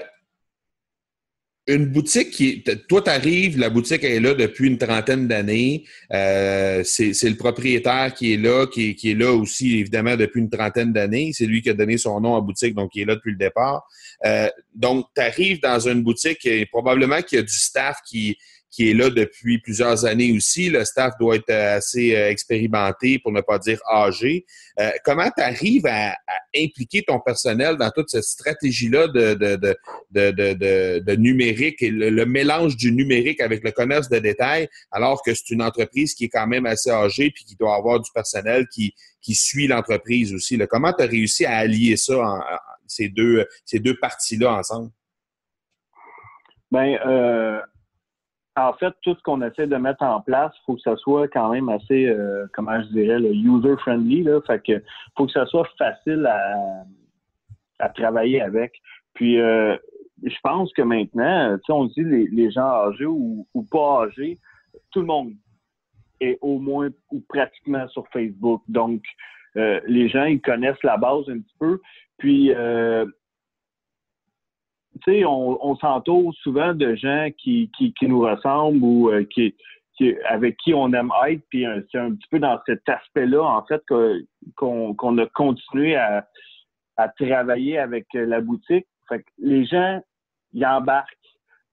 une 1.67 1.85
boutique 1.87 2.31
qui. 2.31 2.63
Toi, 2.87 3.01
tu 3.01 3.09
arrives, 3.09 3.59
la 3.59 3.69
boutique 3.69 4.03
est 4.03 4.19
là 4.19 4.33
depuis 4.33 4.67
une 4.67 4.77
trentaine 4.77 5.27
d'années. 5.27 5.83
Euh, 6.13 6.81
c'est 6.83 7.29
le 7.29 7.35
propriétaire 7.35 8.13
qui 8.13 8.33
est 8.33 8.37
là, 8.37 8.65
qui, 8.67 8.95
qui, 8.95 9.11
est 9.11 9.15
là 9.15 9.33
aussi, 9.33 9.79
évidemment, 9.79 10.15
depuis 10.15 10.39
une 10.39 10.49
trentaine 10.49 10.93
d'années. 10.93 11.31
C'est 11.33 11.45
lui 11.45 11.61
qui 11.61 11.69
a 11.69 11.73
donné 11.73 11.97
son 11.97 12.21
nom 12.21 12.35
à 12.35 12.41
boutique, 12.41 12.73
donc 12.73 12.91
il 12.95 13.01
est 13.01 13.05
là 13.05 13.15
depuis 13.15 13.31
le 13.31 13.37
départ. 13.37 13.85
Euh, 14.25 14.47
donc, 14.73 15.07
tu 15.15 15.57
dans 15.59 15.79
une 15.79 16.03
boutique 16.03 16.45
et 16.45 16.65
probablement 16.65 17.21
qu'il 17.21 17.37
y 17.37 17.39
a 17.39 17.43
du 17.43 17.57
staff 17.57 17.97
qui, 18.07 18.37
qui 18.69 18.89
est 18.89 18.93
là 18.93 19.09
depuis 19.09 19.59
plusieurs 19.59 20.05
années 20.05 20.35
aussi. 20.35 20.69
Le 20.69 20.83
staff 20.85 21.13
doit 21.19 21.35
être 21.35 21.49
assez 21.49 22.15
euh, 22.15 22.29
expérimenté, 22.29 23.19
pour 23.19 23.31
ne 23.31 23.41
pas 23.41 23.59
dire 23.59 23.79
âgé. 23.91 24.45
Euh, 24.79 24.91
comment 25.03 25.29
tu 25.35 25.41
arrives 25.41 25.85
à, 25.85 26.15
impliquer 26.55 27.03
ton 27.03 27.19
personnel 27.19 27.77
dans 27.77 27.91
toute 27.91 28.09
cette 28.09 28.23
stratégie-là 28.23 29.07
de, 29.07 29.33
de, 29.33 29.55
de, 30.11 30.99
de, 30.99 31.15
numérique 31.15 31.81
et 31.81 31.89
le, 31.89 32.25
mélange 32.25 32.75
du 32.75 32.91
numérique 32.91 33.41
avec 33.41 33.63
le 33.63 33.71
commerce 33.71 34.09
de 34.09 34.19
détail, 34.19 34.67
alors 34.91 35.21
que 35.23 35.33
c'est 35.33 35.49
une 35.51 35.61
entreprise 35.61 36.13
qui 36.13 36.25
est 36.25 36.29
quand 36.29 36.47
même 36.47 36.65
assez 36.65 36.89
âgée 36.89 37.31
puis 37.31 37.45
qui 37.45 37.55
doit 37.55 37.75
avoir 37.75 37.99
du 37.99 38.09
personnel 38.13 38.65
qui, 38.73 38.93
qui 39.21 39.35
suit 39.35 39.67
l'entreprise 39.67 40.33
aussi. 40.33 40.57
Comment 40.69 40.93
tu 40.93 41.03
as 41.03 41.07
réussi 41.07 41.45
à 41.45 41.57
allier 41.57 41.95
ça, 41.95 42.15
ces 42.87 43.09
deux, 43.09 43.45
ces 43.65 43.79
deux 43.79 43.97
parties-là 43.97 44.53
ensemble? 44.53 44.89
Euh, 46.75 47.59
en 48.57 48.73
fait, 48.73 48.93
tout 49.03 49.13
ce 49.15 49.21
qu'on 49.21 49.41
essaie 49.43 49.67
de 49.67 49.75
mettre 49.75 50.03
en 50.03 50.19
place, 50.21 50.51
faut 50.65 50.75
que 50.75 50.81
ça 50.81 50.95
soit 50.97 51.27
quand 51.27 51.49
même 51.51 51.69
assez, 51.69 52.07
euh, 52.07 52.47
comment 52.53 52.81
je 52.81 52.87
dirais, 52.87 53.21
user-friendly. 53.21 54.23
Là. 54.23 54.41
Fait 54.47 54.61
que 54.65 54.81
faut 55.15 55.27
que 55.27 55.31
ça 55.31 55.45
soit 55.45 55.67
facile 55.77 56.27
à, 57.79 57.89
travailler 57.89 58.41
avec. 58.41 58.73
Puis, 59.13 59.39
euh, 59.39 59.77
je 60.23 60.35
pense 60.41 60.73
que 60.73 60.81
maintenant, 60.81 61.57
on 61.69 61.85
dit 61.85 62.03
les, 62.03 62.51
gens 62.51 62.87
âgés 62.87 63.05
ou, 63.05 63.45
pas 63.69 64.05
âgés, 64.05 64.39
tout 64.91 65.01
le 65.01 65.05
monde 65.05 65.33
est 66.19 66.39
au 66.41 66.57
moins 66.57 66.89
ou 67.11 67.21
pratiquement 67.29 67.87
sur 67.89 68.07
Facebook. 68.07 68.63
Donc, 68.67 69.03
euh, 69.55 69.79
les 69.85 70.09
gens, 70.09 70.25
ils 70.25 70.41
connaissent 70.41 70.81
la 70.83 70.97
base 70.97 71.29
un 71.29 71.39
petit 71.39 71.55
peu. 71.59 71.79
Puis, 72.17 72.51
on, 75.25 75.75
s'entoure 75.77 76.33
souvent 76.41 76.73
de 76.73 76.95
gens 76.95 77.29
qui, 77.37 77.71
qui, 77.77 77.93
nous 78.03 78.21
ressemblent 78.21 78.83
ou 78.83 79.09
euh, 79.09 79.25
qui, 79.25 79.53
avec 80.29 80.57
qui 80.57 80.73
on 80.73 80.93
aime 80.93 81.11
être. 81.27 81.41
Puis 81.49 81.65
c'est 81.91 81.99
un 81.99 82.13
petit 82.13 82.27
peu 82.29 82.39
dans 82.39 82.59
cet 82.65 82.87
aspect-là, 82.87 83.43
en 83.43 83.63
fait, 83.65 83.81
qu'on 84.55 85.17
a 85.17 85.25
continué 85.27 85.95
à, 85.95 86.27
à 86.97 87.09
travailler 87.09 87.77
avec 87.77 88.07
la 88.13 88.41
boutique. 88.41 88.87
Les 89.37 89.65
gens, 89.65 90.01
ils 90.53 90.65
embarquent. 90.65 91.13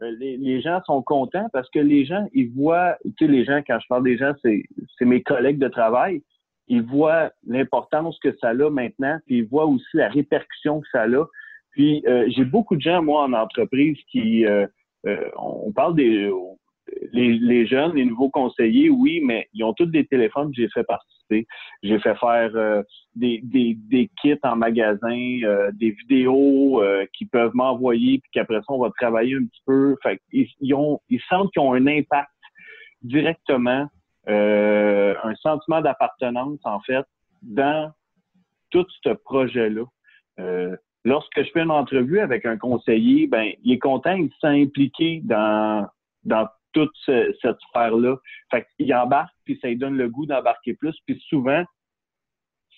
Euh, 0.02 0.10
les, 0.18 0.60
gens 0.60 0.80
sont 0.86 1.02
contents 1.02 1.48
parce 1.52 1.70
que 1.70 1.78
les 1.78 2.04
gens, 2.04 2.26
ils 2.32 2.50
voient, 2.50 2.96
tu 3.16 3.26
les 3.28 3.44
gens, 3.44 3.60
quand 3.66 3.78
je 3.80 3.86
parle 3.88 4.04
des 4.04 4.18
gens, 4.18 4.32
c'est 4.42 5.04
mes 5.04 5.22
collègues 5.22 5.58
de 5.58 5.68
travail. 5.68 6.22
Ils 6.66 6.82
voient 6.82 7.30
l'importance 7.46 8.18
que 8.20 8.34
ça 8.40 8.48
a 8.48 8.70
maintenant, 8.70 9.18
puis 9.26 9.38
ils 9.38 9.46
voient 9.46 9.66
aussi 9.66 9.86
la 9.94 10.08
répercussion 10.08 10.80
que 10.80 10.88
ça 10.90 11.02
a. 11.02 11.24
Puis 11.74 12.02
euh, 12.06 12.26
j'ai 12.28 12.44
beaucoup 12.44 12.76
de 12.76 12.80
gens, 12.80 13.02
moi, 13.02 13.24
en 13.24 13.32
entreprise 13.32 13.98
qui 14.10 14.46
euh, 14.46 14.66
euh, 15.06 15.28
on 15.36 15.72
parle 15.72 15.94
des 15.96 16.30
les, 17.12 17.66
jeunes, 17.66 17.94
les 17.94 18.04
nouveaux 18.04 18.30
conseillers, 18.30 18.90
oui, 18.90 19.20
mais 19.24 19.48
ils 19.52 19.64
ont 19.64 19.72
tous 19.72 19.86
des 19.86 20.06
téléphones 20.06 20.50
que 20.50 20.56
j'ai 20.56 20.68
fait 20.68 20.84
participer. 20.84 21.46
J'ai 21.82 21.98
fait 21.98 22.14
faire 22.16 22.50
des, 23.16 23.40
des, 23.42 23.76
des, 23.88 24.10
kits 24.20 24.38
en 24.42 24.56
magasin, 24.56 25.38
des 25.72 25.90
vidéos 25.90 26.82
qu'ils 27.14 27.28
peuvent 27.28 27.54
m'envoyer, 27.54 28.18
puis 28.18 28.30
qu'après 28.32 28.58
ça, 28.58 28.66
on 28.68 28.78
va 28.78 28.90
travailler 29.00 29.34
un 29.34 29.46
petit 29.46 29.62
peu. 29.66 29.96
Fait 30.02 30.20
ils, 30.30 30.74
ont, 30.74 31.00
ils 31.08 31.20
sentent 31.28 31.50
qu'ils 31.52 31.62
ont 31.62 31.72
un 31.72 31.86
impact 31.86 32.30
directement, 33.02 33.88
un 34.26 35.34
sentiment 35.36 35.80
d'appartenance, 35.80 36.60
en 36.64 36.80
fait, 36.80 37.06
dans 37.42 37.90
tout 38.70 38.86
ce 39.02 39.10
projet-là 39.10 39.84
lorsque 41.04 41.42
je 41.42 41.50
fais 41.52 41.62
une 41.62 41.70
entrevue 41.70 42.20
avec 42.20 42.46
un 42.46 42.56
conseiller, 42.56 43.26
ben, 43.26 43.52
il 43.62 43.72
est 43.72 43.78
content, 43.78 44.14
il 44.14 44.30
s'est 44.40 44.46
impliqué 44.46 45.20
dans, 45.24 45.86
dans 46.24 46.48
toute 46.72 46.92
cette 47.06 47.58
sphère-là. 47.68 48.16
Fait 48.50 48.66
qu'il 48.76 48.92
embarque, 48.94 49.32
puis 49.44 49.58
ça 49.60 49.68
lui 49.68 49.76
donne 49.76 49.96
le 49.96 50.08
goût 50.08 50.26
d'embarquer 50.26 50.74
plus. 50.74 50.96
Puis 51.06 51.22
souvent, 51.28 51.64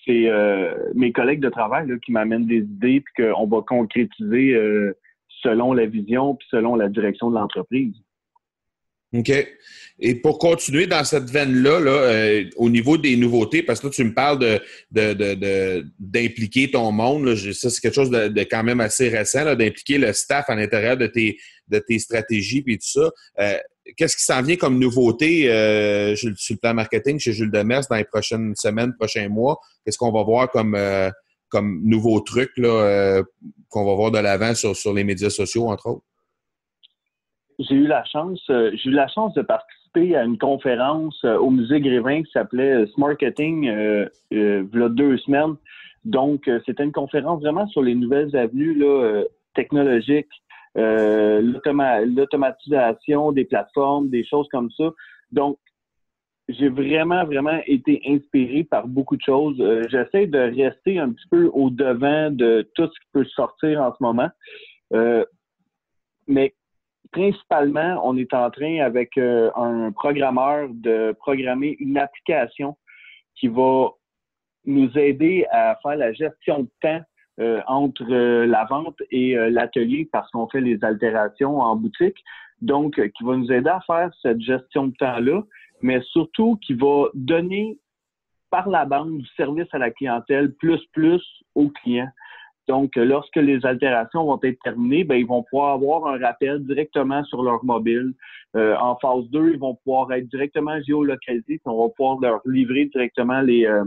c'est 0.05 0.29
euh, 0.29 0.91
mes 0.93 1.11
collègues 1.11 1.41
de 1.41 1.49
travail 1.49 1.87
là, 1.87 1.97
qui 1.97 2.11
m'amènent 2.11 2.45
des 2.45 2.59
idées, 2.59 3.01
puis 3.01 3.25
qu'on 3.25 3.47
va 3.47 3.61
concrétiser 3.61 4.53
euh, 4.53 4.93
selon 5.41 5.73
la 5.73 5.85
vision, 5.85 6.35
puis 6.35 6.47
selon 6.49 6.75
la 6.75 6.89
direction 6.89 7.29
de 7.29 7.35
l'entreprise. 7.35 7.95
OK? 9.13 9.31
Et 9.99 10.15
pour 10.15 10.37
continuer 10.37 10.85
dans 10.85 11.03
cette 11.03 11.29
veine-là, 11.29 11.79
là, 11.79 11.91
euh, 11.91 12.43
au 12.57 12.69
niveau 12.69 12.97
des 12.97 13.15
nouveautés, 13.15 13.63
parce 13.63 13.79
que 13.79 13.87
là, 13.87 13.91
tu 13.91 14.03
me 14.03 14.13
parles 14.13 14.37
de, 14.91 15.83
d'impliquer 15.99 16.69
ton 16.69 16.91
monde, 16.91 17.35
ça, 17.35 17.69
c'est 17.69 17.81
quelque 17.81 17.95
chose 17.95 18.11
de, 18.11 18.43
quand 18.43 18.63
même 18.63 18.79
assez 18.79 19.09
récent, 19.09 19.43
d'impliquer 19.55 19.97
le 19.97 20.13
staff 20.13 20.45
à 20.49 20.55
l'intérieur 20.55 20.97
de 20.97 21.07
tes, 21.07 21.39
de 21.67 21.79
tes 21.79 21.97
stratégies 21.97 22.63
et 22.67 22.77
tout 22.77 22.87
ça. 22.87 23.09
Euh, 23.39 23.57
qu'est-ce 23.95 24.15
qui 24.15 24.23
s'en 24.23 24.43
vient 24.43 24.55
comme 24.55 24.77
nouveauté 24.77 25.51
euh, 25.51 26.15
sur 26.15 26.29
le 26.29 26.57
plan 26.57 26.75
marketing 26.75 27.19
chez 27.19 27.33
Jules 27.33 27.51
Demers 27.51 27.81
dans 27.89 27.95
les 27.95 28.05
prochaines 28.05 28.55
semaines, 28.55 28.93
prochains 28.99 29.29
mois? 29.29 29.59
Qu'est-ce 29.83 29.97
qu'on 29.97 30.11
va 30.11 30.21
voir 30.21 30.51
comme, 30.51 30.77
comme 31.49 31.81
nouveaux 31.83 32.19
trucs 32.19 32.55
là, 32.57 33.23
qu'on 33.69 33.83
va 33.83 33.95
voir 33.95 34.11
de 34.11 34.19
l'avant 34.19 34.53
sur, 34.53 34.75
sur 34.75 34.93
les 34.93 35.03
médias 35.03 35.31
sociaux, 35.31 35.69
entre 35.69 35.87
autres? 35.87 36.03
J'ai 37.59 37.75
eu 37.75 37.87
la 37.87 38.03
chance, 38.05 38.41
euh, 38.49 38.71
j'ai 38.73 38.89
eu 38.89 38.93
la 38.93 39.07
chance 39.07 39.33
de 39.33 39.41
participer 39.41 40.15
à 40.15 40.23
une 40.23 40.37
conférence 40.37 41.19
euh, 41.25 41.37
au 41.37 41.49
musée 41.49 41.81
Grévin 41.81 42.21
qui 42.23 42.31
s'appelait 42.31 42.83
euh, 42.83 42.85
Marketing 42.97 43.67
euh, 43.67 44.07
il 44.31 44.69
y 44.73 44.81
a 44.81 44.89
deux 44.89 45.17
semaines. 45.17 45.55
Donc, 46.05 46.49
c'était 46.65 46.83
une 46.83 46.93
conférence 46.93 47.41
vraiment 47.41 47.67
sur 47.67 47.81
les 47.81 47.95
nouvelles 47.95 48.33
avenues 48.37 48.75
là, 48.75 49.23
technologiques, 49.55 50.31
l'automatisation 50.75 53.33
des 53.33 53.43
plateformes, 53.43 54.09
des 54.09 54.23
choses 54.23 54.47
comme 54.49 54.71
ça. 54.71 54.93
Donc, 55.33 55.57
j'ai 56.47 56.69
vraiment, 56.69 57.25
vraiment 57.25 57.59
été 57.65 58.01
inspiré 58.07 58.63
par 58.63 58.87
beaucoup 58.87 59.17
de 59.17 59.21
choses. 59.21 59.57
J'essaie 59.89 60.27
de 60.27 60.39
rester 60.39 60.97
un 60.97 61.11
petit 61.11 61.27
peu 61.29 61.51
au 61.53 61.69
devant 61.69 62.31
de 62.31 62.65
tout 62.73 62.85
ce 62.85 62.99
qui 63.01 63.07
peut 63.11 63.25
sortir 63.25 63.81
en 63.81 63.93
ce 63.93 64.01
moment. 64.01 64.29
mais 66.25 66.55
principalement, 67.11 68.01
on 68.03 68.17
est 68.17 68.33
en 68.33 68.49
train 68.49 68.79
avec 68.79 69.17
euh, 69.17 69.51
un 69.55 69.91
programmeur 69.91 70.69
de 70.71 71.15
programmer 71.19 71.75
une 71.79 71.97
application 71.97 72.77
qui 73.35 73.47
va 73.47 73.89
nous 74.65 74.97
aider 74.97 75.45
à 75.51 75.77
faire 75.81 75.95
la 75.95 76.13
gestion 76.13 76.63
de 76.63 76.69
temps 76.81 77.01
euh, 77.39 77.61
entre 77.67 78.05
la 78.45 78.65
vente 78.65 79.01
et 79.11 79.35
l'atelier 79.35 80.09
parce 80.11 80.29
qu'on 80.31 80.47
fait 80.47 80.61
les 80.61 80.83
altérations 80.83 81.59
en 81.59 81.75
boutique. 81.75 82.17
Donc, 82.61 82.95
qui 82.95 83.23
va 83.23 83.37
nous 83.37 83.51
aider 83.51 83.69
à 83.69 83.79
faire 83.81 84.09
cette 84.23 84.41
gestion 84.41 84.87
de 84.87 84.95
temps-là, 84.95 85.43
mais 85.81 86.01
surtout 86.01 86.57
qui 86.57 86.73
va 86.73 87.05
donner 87.13 87.77
par 88.49 88.67
la 88.67 88.85
bande 88.85 89.17
du 89.17 89.27
service 89.35 89.67
à 89.73 89.77
la 89.77 89.91
clientèle 89.91 90.53
plus 90.55 90.83
plus 90.93 91.23
aux 91.55 91.69
clients. 91.69 92.09
Donc, 92.67 92.95
lorsque 92.97 93.37
les 93.37 93.65
altérations 93.65 94.25
vont 94.25 94.39
être 94.43 94.59
terminées, 94.61 95.05
ben, 95.05 95.15
ils 95.15 95.25
vont 95.25 95.43
pouvoir 95.43 95.73
avoir 95.73 96.07
un 96.07 96.19
rappel 96.19 96.65
directement 96.65 97.23
sur 97.23 97.41
leur 97.41 97.63
mobile. 97.63 98.13
Euh, 98.55 98.75
en 98.77 98.97
phase 98.97 99.29
2, 99.29 99.53
ils 99.53 99.59
vont 99.59 99.75
pouvoir 99.75 100.11
être 100.11 100.27
directement 100.27 100.81
géolocalisés, 100.81 101.61
on 101.65 101.87
va 101.87 101.93
pouvoir 101.95 102.19
leur 102.19 102.41
livrer 102.45 102.85
directement 102.85 103.41
les, 103.41 103.65
euh, 103.65 103.85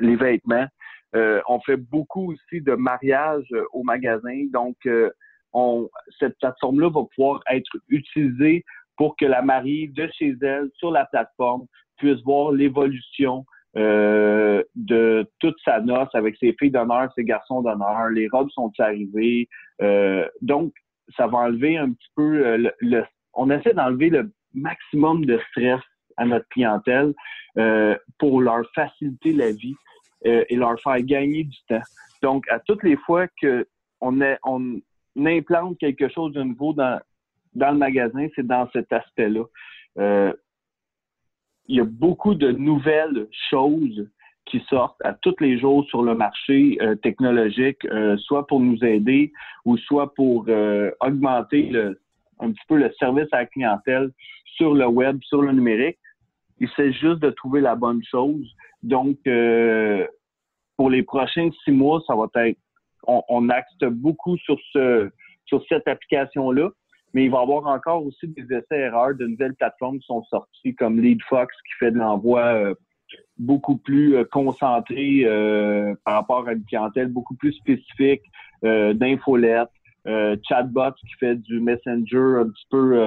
les 0.00 0.16
vêtements. 0.16 0.66
Euh, 1.14 1.40
on 1.48 1.60
fait 1.60 1.76
beaucoup 1.76 2.32
aussi 2.32 2.60
de 2.60 2.74
mariage 2.74 3.46
au 3.72 3.84
magasin. 3.84 4.46
Donc, 4.52 4.76
on, 5.52 5.88
cette 6.18 6.36
plateforme-là 6.38 6.88
va 6.88 7.02
pouvoir 7.14 7.40
être 7.48 7.70
utilisée 7.88 8.64
pour 8.96 9.16
que 9.16 9.24
la 9.24 9.42
mariée 9.42 9.86
de 9.88 10.08
chez 10.12 10.34
elle, 10.42 10.70
sur 10.74 10.90
la 10.90 11.04
plateforme, 11.06 11.66
puisse 11.96 12.20
voir 12.24 12.50
l'évolution 12.50 13.44
euh, 13.76 14.62
de 14.76 15.28
toute 15.40 15.56
sa 15.64 15.80
noce 15.80 16.14
avec 16.14 16.36
ses 16.36 16.54
filles 16.58 16.70
d'honneur, 16.70 17.12
ses 17.16 17.24
garçons 17.24 17.62
d'honneur, 17.62 18.08
les 18.10 18.28
robes 18.28 18.50
sont 18.50 18.72
arrivées. 18.78 19.48
Euh, 19.82 20.28
donc, 20.42 20.72
ça 21.16 21.26
va 21.26 21.38
enlever 21.38 21.76
un 21.76 21.90
petit 21.90 22.10
peu 22.14 22.46
euh, 22.46 22.70
le, 22.80 23.04
on 23.34 23.50
essaie 23.50 23.74
d'enlever 23.74 24.10
le 24.10 24.32
maximum 24.54 25.24
de 25.24 25.40
stress 25.50 25.80
à 26.16 26.24
notre 26.24 26.48
clientèle 26.50 27.12
pour 28.18 28.40
leur 28.40 28.64
faciliter 28.74 29.32
la 29.32 29.50
vie 29.50 29.74
et 30.24 30.56
leur 30.56 30.80
faire 30.80 31.00
gagner 31.02 31.44
du 31.44 31.56
temps. 31.68 31.82
Donc, 32.22 32.48
à 32.48 32.60
toutes 32.60 32.82
les 32.84 32.96
fois 32.96 33.26
que 33.40 33.66
on, 34.00 34.20
on 34.44 34.80
implante 35.18 35.78
quelque 35.78 36.08
chose 36.08 36.32
de 36.32 36.42
nouveau 36.42 36.72
dans, 36.72 37.00
dans 37.54 37.72
le 37.72 37.78
magasin, 37.78 38.28
c'est 38.36 38.46
dans 38.46 38.68
cet 38.72 38.92
aspect-là 38.92 39.44
il 41.66 41.76
y 41.76 41.80
a 41.80 41.84
beaucoup 41.84 42.34
de 42.34 42.50
nouvelles 42.52 43.26
choses 43.50 44.08
qui 44.46 44.60
sortent 44.68 45.00
à 45.04 45.14
tous 45.14 45.34
les 45.40 45.58
jours 45.58 45.84
sur 45.88 46.02
le 46.02 46.14
marché 46.14 46.78
euh, 46.82 46.94
technologique, 46.96 47.84
euh, 47.86 48.16
soit 48.18 48.46
pour 48.46 48.60
nous 48.60 48.84
aider 48.84 49.32
ou 49.64 49.78
soit 49.78 50.14
pour 50.14 50.44
euh, 50.48 50.90
augmenter 51.00 51.62
le, 51.70 52.00
un 52.40 52.52
petit 52.52 52.64
peu 52.68 52.76
le 52.76 52.92
service 52.98 53.28
à 53.32 53.38
la 53.38 53.46
clientèle 53.46 54.10
sur 54.56 54.74
le 54.74 54.86
web, 54.86 55.18
sur 55.22 55.40
le 55.40 55.52
numérique. 55.52 55.98
Il 56.60 56.68
s'agit 56.76 56.98
juste 56.98 57.20
de 57.20 57.30
trouver 57.30 57.60
la 57.60 57.74
bonne 57.74 58.02
chose. 58.04 58.46
Donc, 58.82 59.16
pour 60.76 60.90
les 60.90 61.02
prochains 61.02 61.50
six 61.64 61.72
mois, 61.72 62.02
ça 62.06 62.14
va 62.14 62.28
être, 62.46 62.58
on, 63.06 63.22
on 63.28 63.48
axe 63.48 63.72
beaucoup 63.80 64.36
sur 64.36 64.58
ce, 64.72 65.10
sur 65.46 65.64
cette 65.68 65.88
application-là 65.88 66.70
mais 67.14 67.24
il 67.24 67.30
va 67.30 67.38
y 67.38 67.42
avoir 67.42 67.66
encore 67.66 68.04
aussi 68.04 68.26
des 68.26 68.42
essais-erreurs 68.42 69.14
de 69.14 69.26
nouvelles 69.26 69.54
plateformes 69.54 70.00
qui 70.00 70.06
sont 70.06 70.24
sorties, 70.24 70.74
comme 70.74 71.00
LeadFox, 71.00 71.54
qui 71.62 71.72
fait 71.78 71.92
de 71.92 71.98
l'envoi 71.98 72.42
euh, 72.42 72.74
beaucoup 73.38 73.76
plus 73.76 74.16
euh, 74.16 74.24
concentré 74.24 75.22
euh, 75.24 75.94
par 76.04 76.14
rapport 76.14 76.48
à 76.48 76.52
une 76.52 76.64
clientèle 76.64 77.08
beaucoup 77.08 77.36
plus 77.36 77.52
spécifique, 77.52 78.22
d'infolettes, 78.62 79.68
chatbot 80.48 80.92
qui 80.92 81.14
fait 81.20 81.36
du 81.36 81.60
messenger 81.60 82.38
un 82.40 82.48
petit 82.48 82.66
peu 82.70 82.98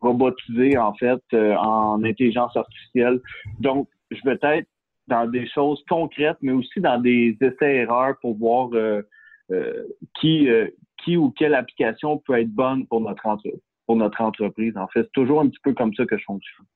robotisé, 0.00 0.78
en 0.78 0.94
fait, 0.94 1.22
en 1.34 2.02
intelligence 2.02 2.56
artificielle. 2.56 3.20
Donc, 3.60 3.86
je 4.10 4.18
vais 4.24 4.38
être 4.40 4.68
dans 5.08 5.26
des 5.30 5.46
choses 5.46 5.84
concrètes, 5.90 6.38
mais 6.40 6.52
aussi 6.52 6.80
dans 6.80 6.98
des 6.98 7.36
essais-erreurs 7.38 8.16
pour 8.22 8.38
voir 8.38 8.70
qui, 10.18 10.48
qui 11.04 11.16
ou 11.16 11.30
quelle 11.30 11.54
application 11.54 12.18
peut 12.18 12.38
être 12.38 12.50
bonne 12.50 12.86
pour 12.86 13.00
notre, 13.00 13.26
entreprise. 14.20 14.76
En 14.76 14.88
fait, 14.88 15.02
c'est 15.02 15.12
toujours 15.12 15.40
un 15.40 15.48
petit 15.48 15.60
peu 15.62 15.74
comme 15.74 15.94
ça 15.94 16.04
que 16.06 16.16
je 16.16 16.24
fonctionne. 16.24 16.66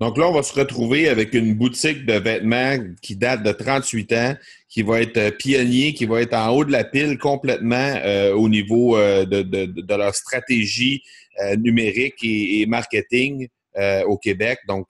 Donc 0.00 0.18
là, 0.18 0.28
on 0.28 0.32
va 0.32 0.42
se 0.42 0.58
retrouver 0.58 1.08
avec 1.08 1.34
une 1.34 1.54
boutique 1.54 2.04
de 2.04 2.14
vêtements 2.14 2.76
qui 3.00 3.14
date 3.14 3.44
de 3.44 3.52
38 3.52 4.12
ans, 4.12 4.34
qui 4.68 4.82
va 4.82 5.00
être 5.00 5.16
euh, 5.16 5.30
pionnier, 5.30 5.94
qui 5.94 6.04
va 6.04 6.20
être 6.20 6.34
en 6.34 6.48
haut 6.50 6.64
de 6.64 6.72
la 6.72 6.82
pile 6.82 7.16
complètement 7.16 7.94
euh, 8.04 8.34
au 8.34 8.48
niveau 8.48 8.96
euh, 8.96 9.24
de, 9.24 9.96
leur 9.96 10.14
stratégie 10.14 11.02
numérique 11.58 12.16
et, 12.22 12.64
marketing 12.66 13.48
au 14.06 14.16
Québec. 14.18 14.60
Donc, 14.68 14.86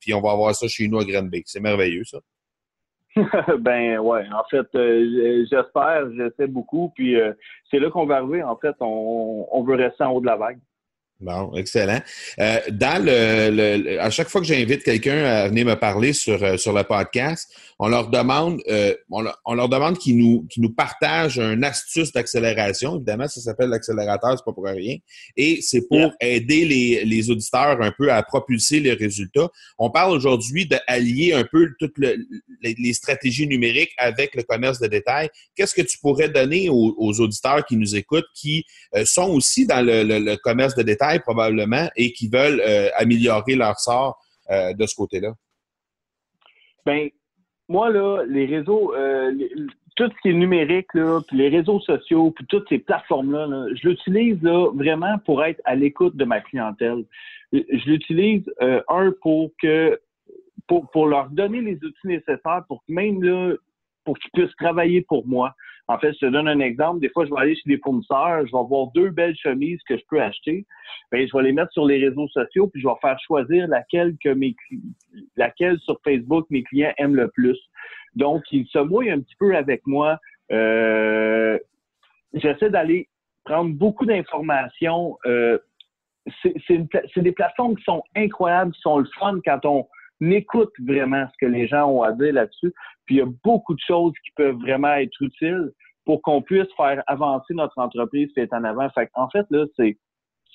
puis 0.00 0.12
on 0.12 0.20
va 0.20 0.32
avoir 0.32 0.54
ça 0.54 0.68
chez 0.68 0.86
nous 0.86 0.98
à 0.98 1.04
Granby. 1.04 1.42
C'est 1.46 1.60
merveilleux, 1.60 2.04
ça. 2.04 2.18
ben 3.60 3.98
ouais, 3.98 4.26
en 4.32 4.44
fait, 4.50 4.66
euh, 4.74 5.44
j'espère, 5.50 6.10
j'essaie 6.12 6.46
beaucoup, 6.46 6.92
puis 6.94 7.20
euh, 7.20 7.32
c'est 7.70 7.78
là 7.78 7.90
qu'on 7.90 8.06
va 8.06 8.16
arriver. 8.16 8.42
En 8.42 8.56
fait, 8.56 8.74
on, 8.80 9.46
on 9.50 9.62
veut 9.62 9.76
rester 9.76 10.04
en 10.04 10.12
haut 10.12 10.20
de 10.20 10.26
la 10.26 10.36
vague. 10.36 10.58
Bon, 11.20 11.52
excellent. 11.56 12.00
Euh, 12.38 12.60
dans 12.70 13.04
le, 13.04 13.98
à 13.98 14.08
chaque 14.08 14.28
fois 14.28 14.40
que 14.40 14.46
j'invite 14.46 14.84
quelqu'un 14.84 15.24
à 15.24 15.48
venir 15.48 15.66
me 15.66 15.74
parler 15.74 16.12
sur, 16.12 16.40
euh, 16.44 16.56
sur 16.56 16.72
le 16.72 16.84
podcast, 16.84 17.52
on 17.80 17.88
leur 17.88 18.08
demande 18.08 18.60
euh, 18.68 18.94
on, 19.10 19.54
leur, 19.54 19.68
demande 19.68 19.98
qu'ils 19.98 20.16
nous 20.16 20.46
qu'ils 20.48 20.62
nous 20.62 20.72
partagent 20.72 21.40
une 21.40 21.64
astuce 21.64 22.12
d'accélération. 22.12 22.94
Évidemment, 22.94 23.26
ça 23.26 23.40
s'appelle 23.40 23.70
l'accélérateur, 23.70 24.38
c'est 24.38 24.44
pas 24.44 24.52
pour 24.52 24.64
rien. 24.64 24.98
Et 25.36 25.58
c'est 25.60 25.88
pour 25.88 26.12
aider 26.20 26.64
les, 26.64 27.04
les 27.04 27.30
auditeurs 27.30 27.82
un 27.82 27.90
peu 27.90 28.12
à 28.12 28.22
propulser 28.22 28.78
les 28.78 28.92
résultats. 28.92 29.48
On 29.76 29.90
parle 29.90 30.12
aujourd'hui 30.12 30.68
d'allier 30.68 31.32
un 31.32 31.42
peu 31.42 31.70
toutes 31.80 31.98
les, 31.98 32.92
stratégies 32.92 33.48
numériques 33.48 33.92
avec 33.98 34.36
le 34.36 34.44
commerce 34.44 34.78
de 34.78 34.86
détail. 34.86 35.30
Qu'est-ce 35.56 35.74
que 35.74 35.82
tu 35.82 35.98
pourrais 35.98 36.28
donner 36.28 36.68
aux, 36.68 37.20
auditeurs 37.20 37.64
qui 37.66 37.76
nous 37.76 37.96
écoutent, 37.96 38.28
qui 38.34 38.64
sont 39.04 39.30
aussi 39.30 39.66
dans 39.66 39.84
le, 39.84 40.02
le 40.04 40.36
commerce 40.36 40.76
de 40.76 40.82
détail? 40.82 41.07
Probablement 41.24 41.88
et 41.96 42.12
qui 42.12 42.28
veulent 42.28 42.60
euh, 42.66 42.88
améliorer 42.96 43.54
leur 43.54 43.78
sort 43.78 44.18
euh, 44.50 44.72
de 44.74 44.86
ce 44.86 44.94
côté-là? 44.94 45.32
Ben, 46.84 47.08
moi, 47.68 47.90
là, 47.90 48.24
les 48.26 48.46
réseaux, 48.46 48.94
euh, 48.94 49.32
tout 49.96 50.08
ce 50.08 50.20
qui 50.22 50.28
est 50.30 50.34
numérique, 50.34 50.92
là, 50.94 51.20
puis 51.26 51.36
les 51.36 51.48
réseaux 51.48 51.80
sociaux, 51.80 52.30
puis 52.30 52.46
toutes 52.46 52.68
ces 52.68 52.78
plateformes-là, 52.78 53.66
je 53.74 53.88
l'utilise 53.88 54.38
vraiment 54.40 55.18
pour 55.24 55.44
être 55.44 55.60
à 55.64 55.74
l'écoute 55.74 56.16
de 56.16 56.24
ma 56.24 56.40
clientèle. 56.40 57.04
Je 57.52 57.90
l'utilise, 57.90 58.44
un, 58.60 59.12
pour 59.22 59.50
que 59.60 60.00
pour, 60.66 61.06
leur 61.06 61.30
donner 61.30 61.60
les 61.60 61.76
outils 61.76 62.06
nécessaires 62.06 62.62
pour 62.68 62.82
qu'ils 62.84 64.30
puissent 64.34 64.56
travailler 64.56 65.02
pour 65.02 65.26
moi. 65.26 65.54
En 65.88 65.98
fait, 65.98 66.12
je 66.12 66.18
te 66.18 66.26
donne 66.26 66.48
un 66.48 66.60
exemple. 66.60 67.00
Des 67.00 67.08
fois, 67.08 67.24
je 67.24 67.30
vais 67.30 67.40
aller 67.40 67.54
chez 67.56 67.62
des 67.66 67.78
fournisseurs, 67.78 68.46
je 68.46 68.52
vais 68.52 68.64
voir 68.68 68.88
deux 68.94 69.10
belles 69.10 69.36
chemises 69.36 69.80
que 69.88 69.96
je 69.96 70.02
peux 70.08 70.20
acheter. 70.20 70.66
Bien, 71.10 71.26
je 71.26 71.36
vais 71.36 71.42
les 71.44 71.52
mettre 71.52 71.72
sur 71.72 71.86
les 71.86 71.98
réseaux 72.06 72.28
sociaux, 72.28 72.68
puis 72.68 72.82
je 72.82 72.86
vais 72.86 72.94
faire 73.00 73.18
choisir 73.20 73.66
laquelle 73.68 74.14
que 74.22 74.28
mes 74.28 74.54
laquelle 75.36 75.78
sur 75.80 75.98
Facebook 76.04 76.46
mes 76.50 76.62
clients 76.62 76.92
aiment 76.98 77.16
le 77.16 77.28
plus. 77.28 77.58
Donc, 78.16 78.42
ils 78.52 78.66
se 78.66 78.78
mouillent 78.78 79.10
un 79.10 79.20
petit 79.20 79.36
peu 79.36 79.56
avec 79.56 79.86
moi. 79.86 80.18
Euh, 80.52 81.58
J'essaie 82.34 82.70
d'aller 82.70 83.08
prendre 83.44 83.74
beaucoup 83.74 84.04
d'informations. 84.04 85.18
Euh, 85.26 85.58
c'est 86.42 87.22
des 87.22 87.32
plateformes 87.32 87.76
qui 87.76 87.84
sont 87.84 88.02
incroyables, 88.14 88.72
qui 88.72 88.80
sont 88.80 88.98
le 88.98 89.08
fun 89.18 89.38
quand 89.44 89.64
on 89.64 89.86
écoute 90.20 90.72
vraiment 90.86 91.26
ce 91.32 91.46
que 91.46 91.50
les 91.50 91.66
gens 91.66 91.88
ont 91.88 92.02
à 92.02 92.12
dire 92.12 92.32
là-dessus. 92.32 92.72
Puis 93.06 93.16
il 93.16 93.18
y 93.18 93.22
a 93.22 93.28
beaucoup 93.44 93.74
de 93.74 93.80
choses 93.80 94.12
qui 94.24 94.30
peuvent 94.36 94.56
vraiment 94.56 94.94
être 94.94 95.20
utiles 95.20 95.70
pour 96.04 96.22
qu'on 96.22 96.42
puisse 96.42 96.72
faire 96.76 97.02
avancer 97.06 97.54
notre 97.54 97.78
entreprise 97.78 98.30
et 98.36 98.42
être 98.42 98.54
en 98.54 98.64
avant. 98.64 98.88
Fait 98.90 99.10
en 99.14 99.28
fait, 99.28 99.46
là, 99.50 99.66
c'est 99.76 99.96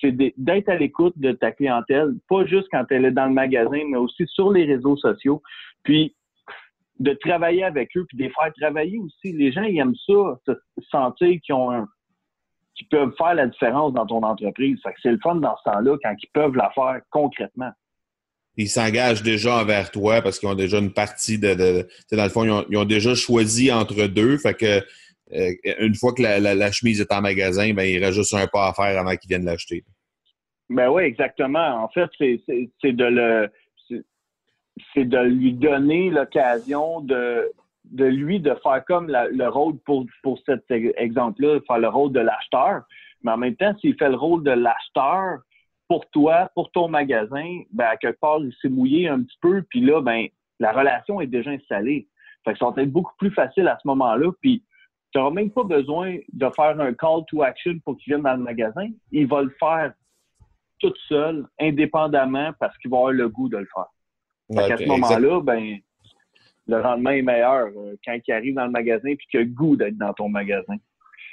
d'être 0.02 0.68
à 0.68 0.76
l'écoute 0.76 1.14
de 1.16 1.32
ta 1.32 1.52
clientèle, 1.52 2.14
pas 2.28 2.44
juste 2.44 2.68
quand 2.70 2.84
elle 2.90 3.06
est 3.06 3.12
dans 3.12 3.26
le 3.26 3.32
magasin, 3.32 3.80
mais 3.88 3.96
aussi 3.96 4.26
sur 4.26 4.52
les 4.52 4.64
réseaux 4.64 4.96
sociaux. 4.96 5.42
Puis 5.82 6.14
de 7.00 7.12
travailler 7.12 7.64
avec 7.64 7.96
eux, 7.96 8.04
puis 8.08 8.16
de 8.18 8.24
les 8.24 8.30
faire 8.30 8.52
travailler 8.60 8.98
aussi. 8.98 9.32
Les 9.32 9.50
gens, 9.52 9.62
ils 9.62 9.78
aiment 9.78 9.96
ça, 10.06 10.38
se 10.46 10.52
sentir 10.90 11.40
qu'ils 11.40 11.54
ont 11.54 11.70
un, 11.70 11.88
qu'ils 12.74 12.88
peuvent 12.88 13.14
faire 13.16 13.34
la 13.34 13.46
différence 13.46 13.92
dans 13.92 14.06
ton 14.06 14.22
entreprise. 14.22 14.78
C'est 15.02 15.12
le 15.12 15.18
fun 15.22 15.36
dans 15.36 15.56
ce 15.58 15.70
temps-là 15.70 15.96
quand 16.02 16.14
ils 16.22 16.30
peuvent 16.32 16.56
la 16.56 16.70
faire 16.70 17.00
concrètement 17.10 17.70
ils 18.56 18.68
s'engagent 18.68 19.22
déjà 19.22 19.56
envers 19.56 19.90
toi 19.90 20.22
parce 20.22 20.38
qu'ils 20.38 20.48
ont 20.48 20.54
déjà 20.54 20.78
une 20.78 20.92
partie 20.92 21.38
de, 21.38 21.86
dans 22.12 22.24
le 22.24 22.30
fond, 22.30 22.64
ils 22.68 22.76
ont, 22.76 22.84
déjà 22.84 23.14
choisi 23.14 23.72
entre 23.72 24.06
deux. 24.06 24.38
Fait 24.38 24.54
que 24.54 24.80
euh, 25.32 25.52
une 25.80 25.94
fois 25.94 26.12
que 26.12 26.22
la, 26.22 26.72
chemise 26.72 27.00
est 27.00 27.12
en 27.12 27.20
magasin, 27.20 27.72
ben 27.74 27.82
il 27.82 28.02
reste 28.04 28.18
juste 28.18 28.34
un 28.34 28.46
pas 28.46 28.68
à 28.68 28.72
faire 28.72 28.98
avant 28.98 29.16
qu'ils 29.16 29.28
viennent 29.28 29.44
l'acheter. 29.44 29.84
Ben 30.70 30.88
oui, 30.88 31.02
exactement. 31.02 31.82
En 31.82 31.88
fait, 31.88 32.10
c'est 32.18 32.92
de 32.92 33.04
le 33.04 33.50
c'est 34.92 35.04
de 35.04 35.18
lui 35.18 35.52
donner 35.52 36.10
l'occasion 36.10 37.00
de 37.00 37.50
de 37.84 38.04
lui 38.06 38.40
de 38.40 38.54
faire 38.62 38.82
comme 38.86 39.08
le 39.08 39.48
rôle 39.48 39.78
pour 39.84 40.06
pour 40.22 40.38
cet 40.46 40.64
exemple-là, 40.70 41.60
faire 41.66 41.78
le 41.78 41.88
rôle 41.88 42.12
de 42.12 42.20
l'acheteur. 42.20 42.82
Mais 43.22 43.32
en 43.32 43.36
même 43.36 43.56
temps, 43.56 43.74
s'il 43.80 43.96
fait 43.96 44.08
le 44.08 44.16
rôle 44.16 44.42
de 44.42 44.50
l'acheteur, 44.50 45.38
pour 45.94 46.10
toi, 46.10 46.50
pour 46.56 46.72
ton 46.72 46.88
magasin, 46.88 47.60
ben, 47.70 47.84
à 47.84 47.96
quelque 47.96 48.18
part, 48.18 48.40
il 48.40 48.52
s'est 48.60 48.68
mouillé 48.68 49.06
un 49.06 49.22
petit 49.22 49.38
peu, 49.40 49.62
puis 49.62 49.80
là, 49.80 50.00
ben, 50.00 50.26
la 50.58 50.72
relation 50.72 51.20
est 51.20 51.28
déjà 51.28 51.52
installée. 51.52 52.08
Fait 52.44 52.52
que 52.52 52.58
ça 52.58 52.68
va 52.68 52.82
être 52.82 52.90
beaucoup 52.90 53.14
plus 53.16 53.30
facile 53.30 53.68
à 53.68 53.78
ce 53.80 53.86
moment-là. 53.86 54.32
Puis, 54.40 54.64
tu 55.12 55.20
n'auras 55.20 55.30
même 55.30 55.52
pas 55.52 55.62
besoin 55.62 56.16
de 56.32 56.50
faire 56.56 56.80
un 56.80 56.92
call 56.94 57.24
to 57.28 57.44
action 57.44 57.78
pour 57.84 57.96
qu'il 57.96 58.12
vienne 58.12 58.24
dans 58.24 58.34
le 58.34 58.42
magasin. 58.42 58.88
Il 59.12 59.28
va 59.28 59.42
le 59.42 59.54
faire 59.56 59.92
tout 60.80 60.92
seul, 61.06 61.46
indépendamment, 61.60 62.50
parce 62.58 62.76
qu'il 62.78 62.90
va 62.90 62.96
avoir 62.96 63.12
le 63.12 63.28
goût 63.28 63.48
de 63.48 63.58
le 63.58 63.68
faire. 63.72 64.64
à 64.64 64.76
ce 64.76 64.86
moment-là, 64.86 65.42
ben, 65.42 65.78
le 66.66 66.80
rendement 66.80 67.10
est 67.10 67.22
meilleur 67.22 67.68
euh, 67.68 67.94
quand 68.04 68.18
il 68.26 68.32
arrive 68.32 68.54
dans 68.54 68.64
le 68.64 68.72
magasin 68.72 69.14
puis 69.14 69.28
qu'il 69.30 69.38
a 69.38 69.42
le 69.44 69.48
goût 69.50 69.76
d'être 69.76 69.96
dans 69.96 70.12
ton 70.12 70.28
magasin. 70.28 70.74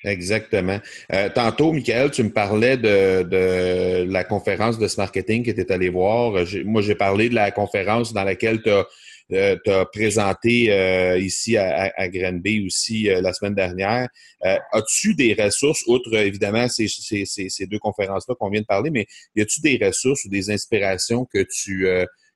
Exactement. 0.04 0.80
Euh, 1.14 1.30
tantôt, 1.30 1.72
Michael, 1.74 2.12
tu 2.12 2.24
me 2.24 2.32
parlais 2.32 2.78
de, 2.78 4.04
la 4.10 4.24
conférence 4.24 4.80
de 4.80 4.88
ce 4.88 4.98
marketing 4.98 5.44
que 5.44 5.52
tu 5.52 5.62
es 5.62 5.72
allé 5.72 5.90
voir. 5.90 6.34
Moi, 6.66 6.82
j'ai 6.82 6.96
parlé 6.96 7.30
de 7.30 7.36
la 7.36 7.52
conférence 7.52 8.14
dans 8.14 8.24
laquelle 8.24 8.62
tu 8.64 8.72
as, 8.72 8.88
euh, 9.34 9.86
présenté 9.94 10.74
euh, 10.74 11.18
ici 11.18 11.56
à, 11.56 11.94
à 11.96 12.10
Granby 12.10 12.66
aussi 12.66 13.04
la 13.04 13.32
semaine 13.32 13.56
dernière. 13.56 14.10
As-tu 14.42 15.14
des 15.14 15.36
ressources, 15.40 15.84
outre 15.88 16.14
évidemment 16.16 16.68
ces, 16.68 16.88
ces 16.88 17.66
deux 17.68 17.80
conférences-là 17.80 18.36
qu'on 18.36 18.50
vient 18.50 18.62
de 18.62 18.66
parler, 18.66 18.90
mais 18.90 19.06
y 19.36 19.42
a-tu 19.42 19.62
des 19.62 19.80
ressources 19.82 20.26
ou 20.26 20.30
des 20.30 20.50
inspirations 20.50 21.26
que 21.32 21.46
tu 21.50 21.88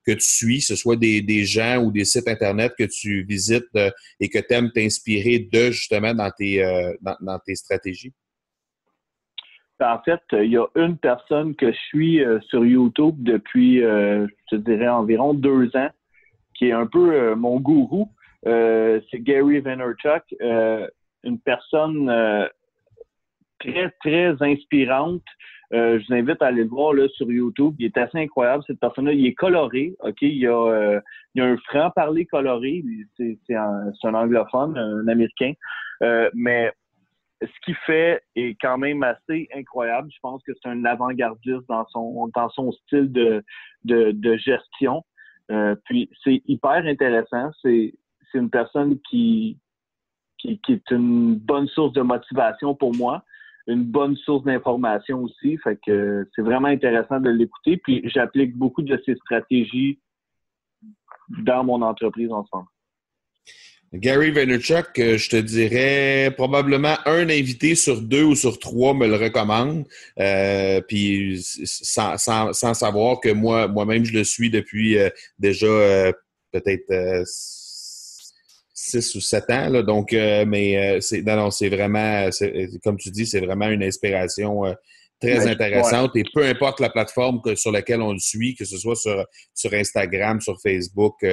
que 0.05 0.11
tu 0.11 0.21
suis, 0.21 0.61
ce 0.61 0.75
soit 0.75 0.95
des, 0.95 1.45
gens 1.45 1.77
ou 1.83 1.91
des 1.91 2.05
sites 2.05 2.27
Internet 2.27 2.73
que 2.77 2.83
tu 2.83 3.23
visites 3.23 3.75
euh, 3.75 3.89
et 4.19 4.29
que 4.29 4.39
tu 4.39 4.53
aimes 4.53 4.71
t'inspirer 4.71 5.39
de 5.39 5.71
justement 5.71 6.13
dans 6.13 6.31
tes, 6.31 6.63
euh, 6.63 6.93
dans, 7.01 7.39
tes 7.45 7.55
stratégies? 7.55 8.13
En 9.81 9.99
fait, 10.03 10.21
il 10.31 10.51
y 10.51 10.57
a 10.57 10.65
une 10.75 10.97
personne 10.97 11.53
que 11.55 11.71
je 11.71 11.77
suis 11.89 12.23
euh, 12.23 12.39
sur 12.47 12.65
YouTube 12.65 13.15
depuis, 13.19 13.79
je 13.81 14.55
dirais, 14.55 14.87
environ 14.87 15.33
deux 15.33 15.75
ans, 15.75 15.89
qui 16.53 16.69
est 16.69 16.71
un 16.71 16.87
peu 16.87 17.35
mon 17.35 17.59
gourou. 17.59 18.09
c'est 18.43 19.19
Gary 19.19 19.59
Vaynerchuk, 19.59 20.23
une 21.23 21.39
personne 21.43 22.09
très, 23.59 23.91
très 23.99 24.35
inspirante 24.41 25.23
euh, 25.75 25.99
je 25.99 26.07
vous 26.07 26.13
invite 26.13 26.41
à 26.41 26.47
aller 26.47 26.63
le 26.63 26.69
voir 26.69 26.93
là, 26.93 27.07
sur 27.09 27.29
YouTube. 27.29 27.75
Il 27.79 27.85
est 27.85 27.97
assez 27.97 28.17
incroyable, 28.17 28.63
cette 28.65 28.79
personne-là. 28.79 29.11
Il 29.11 29.25
est 29.25 29.33
coloré, 29.33 29.93
OK? 29.99 30.21
Il 30.21 30.47
a, 30.47 30.51
euh, 30.51 30.99
a 31.37 31.43
un 31.43 31.57
franc-parler 31.69 32.25
coloré. 32.25 32.83
C'est 33.17 33.55
un, 33.55 34.13
anglophone, 34.13 34.77
un 34.77 35.07
Américain. 35.07 35.53
Euh, 36.01 36.29
mais 36.33 36.71
ce 37.41 37.65
qu'il 37.65 37.75
fait 37.85 38.23
est 38.35 38.55
quand 38.61 38.77
même 38.77 39.03
assez 39.03 39.49
incroyable. 39.53 40.09
Je 40.13 40.19
pense 40.21 40.41
que 40.43 40.53
c'est 40.53 40.69
un 40.69 40.85
avant-gardiste 40.85 41.67
dans 41.67 41.85
son, 41.89 42.71
style 42.71 43.11
de, 43.11 44.37
gestion. 44.37 45.03
puis 45.83 46.09
c'est 46.23 46.41
hyper 46.47 46.85
intéressant. 46.85 47.51
C'est 47.61 47.93
une 48.33 48.49
personne 48.49 48.97
qui 49.09 49.57
est 50.45 50.91
une 50.91 51.35
bonne 51.35 51.67
source 51.67 51.91
de 51.91 52.01
motivation 52.01 52.75
pour 52.75 52.95
moi 52.95 53.23
une 53.67 53.83
bonne 53.83 54.15
source 54.17 54.43
d'information 54.43 55.23
aussi. 55.23 55.57
Fait 55.57 55.79
que 55.85 56.27
c'est 56.35 56.41
vraiment 56.41 56.67
intéressant 56.67 57.19
de 57.19 57.29
l'écouter. 57.29 57.77
Puis 57.77 58.01
j'applique 58.05 58.55
beaucoup 58.55 58.81
de 58.81 59.01
ces 59.05 59.15
stratégies 59.15 59.99
dans 61.29 61.63
mon 61.63 61.81
entreprise 61.81 62.31
ensemble. 62.31 62.67
Gary 63.93 64.31
Vaynerchuk, 64.31 64.99
euh, 64.99 65.17
je 65.17 65.29
te 65.29 65.35
dirais 65.37 66.33
probablement 66.35 66.95
un 67.05 67.29
invité 67.29 67.75
sur 67.75 68.01
deux 68.01 68.23
ou 68.23 68.35
sur 68.35 68.59
trois 68.59 68.93
me 68.93 69.07
le 69.07 69.15
recommande. 69.15 69.85
Euh, 70.19 70.81
puis 70.81 71.39
sans, 71.41 72.17
savoir 72.17 73.19
que 73.21 73.29
moi, 73.29 73.67
moi-même, 73.67 74.03
je 74.03 74.13
le 74.13 74.23
suis 74.23 74.49
depuis 74.49 74.97
euh, 74.97 75.09
déjà 75.39 76.11
peut-être 76.51 77.23
six 78.85 79.15
ou 79.15 79.21
sept 79.21 79.49
ans. 79.49 79.69
Là, 79.69 79.83
donc, 79.83 80.13
euh, 80.13 80.45
mais 80.47 80.77
euh, 80.77 80.99
c'est 81.01 81.21
non, 81.21 81.51
c'est 81.51 81.69
vraiment, 81.69 82.29
comme 82.83 82.97
tu 82.97 83.09
dis, 83.11 83.25
c'est 83.25 83.39
vraiment 83.39 83.67
une 83.67 83.83
inspiration 83.83 84.65
euh, 84.65 84.73
très 85.19 85.47
intéressante. 85.47 86.15
Et 86.15 86.23
peu 86.33 86.45
importe 86.45 86.79
la 86.79 86.89
plateforme 86.89 87.41
sur 87.55 87.71
laquelle 87.71 88.01
on 88.01 88.13
le 88.13 88.19
suit, 88.19 88.55
que 88.55 88.65
ce 88.65 88.77
soit 88.77 88.95
sur, 88.95 89.25
sur 89.53 89.73
Instagram, 89.73 90.39
sur 90.39 90.59
Facebook, 90.61 91.25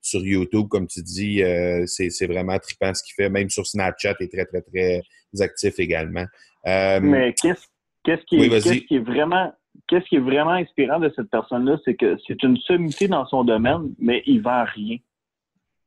sur 0.00 0.24
YouTube, 0.24 0.68
comme 0.68 0.86
tu 0.86 1.02
dis, 1.02 1.42
c'est 1.86 2.26
vraiment 2.26 2.58
trippant 2.58 2.94
ce 2.94 3.02
qu'il 3.02 3.14
fait. 3.14 3.28
Même 3.28 3.50
sur 3.50 3.66
Snapchat, 3.66 4.14
il 4.20 4.24
est 4.24 4.32
très, 4.32 4.46
très, 4.46 4.62
très 4.62 5.02
actif 5.40 5.78
également. 5.78 6.26
mais 6.64 7.34
qu'est-ce 7.40 7.66
qu'est-ce 8.04 8.22
qui, 8.26 8.36
est, 8.36 8.86
qui 8.86 8.96
est 8.96 8.98
vraiment 8.98 9.52
qu'est-ce 9.88 10.04
qui 10.06 10.16
est 10.16 10.20
vraiment 10.20 10.52
inspirant 10.52 11.00
de 11.00 11.12
cette 11.16 11.30
personne-là, 11.30 11.78
c'est 11.84 11.94
que 11.94 12.16
c'est 12.26 12.42
une 12.42 12.56
sommité 12.58 13.08
dans 13.08 13.26
son 13.26 13.44
domaine, 13.44 13.94
mais 13.98 14.22
il 14.26 14.40
vend 14.40 14.64
rien. 14.74 14.98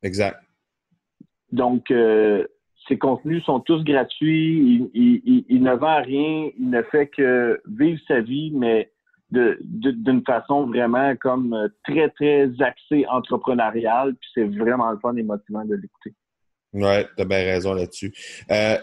Exact. 0.03 0.46
Donc, 1.51 1.91
euh, 1.91 2.45
ses 2.87 2.97
contenus 2.97 3.43
sont 3.43 3.59
tous 3.59 3.83
gratuits. 3.83 4.89
Il, 4.93 5.61
ne 5.61 5.73
vend 5.75 6.01
rien. 6.01 6.49
Il 6.57 6.69
ne 6.69 6.81
fait 6.83 7.07
que 7.07 7.61
vivre 7.67 7.99
sa 8.07 8.21
vie, 8.21 8.51
mais 8.53 8.91
d'une 9.29 10.23
façon 10.25 10.67
vraiment 10.67 11.13
comme 11.17 11.53
euh, 11.53 11.67
très, 11.83 12.09
très 12.09 12.49
axée 12.59 13.05
entrepreneuriale. 13.09 14.15
Puis 14.15 14.29
c'est 14.33 14.45
vraiment 14.45 14.91
le 14.91 14.99
fun 14.99 15.15
et 15.15 15.23
motivant 15.23 15.65
de 15.65 15.75
l'écouter. 15.75 16.13
Oui, 16.73 17.05
tu 17.15 17.21
as 17.21 17.25
bien 17.25 17.39
raison 17.39 17.73
là-dessus. 17.73 18.13
Euh, 18.51 18.77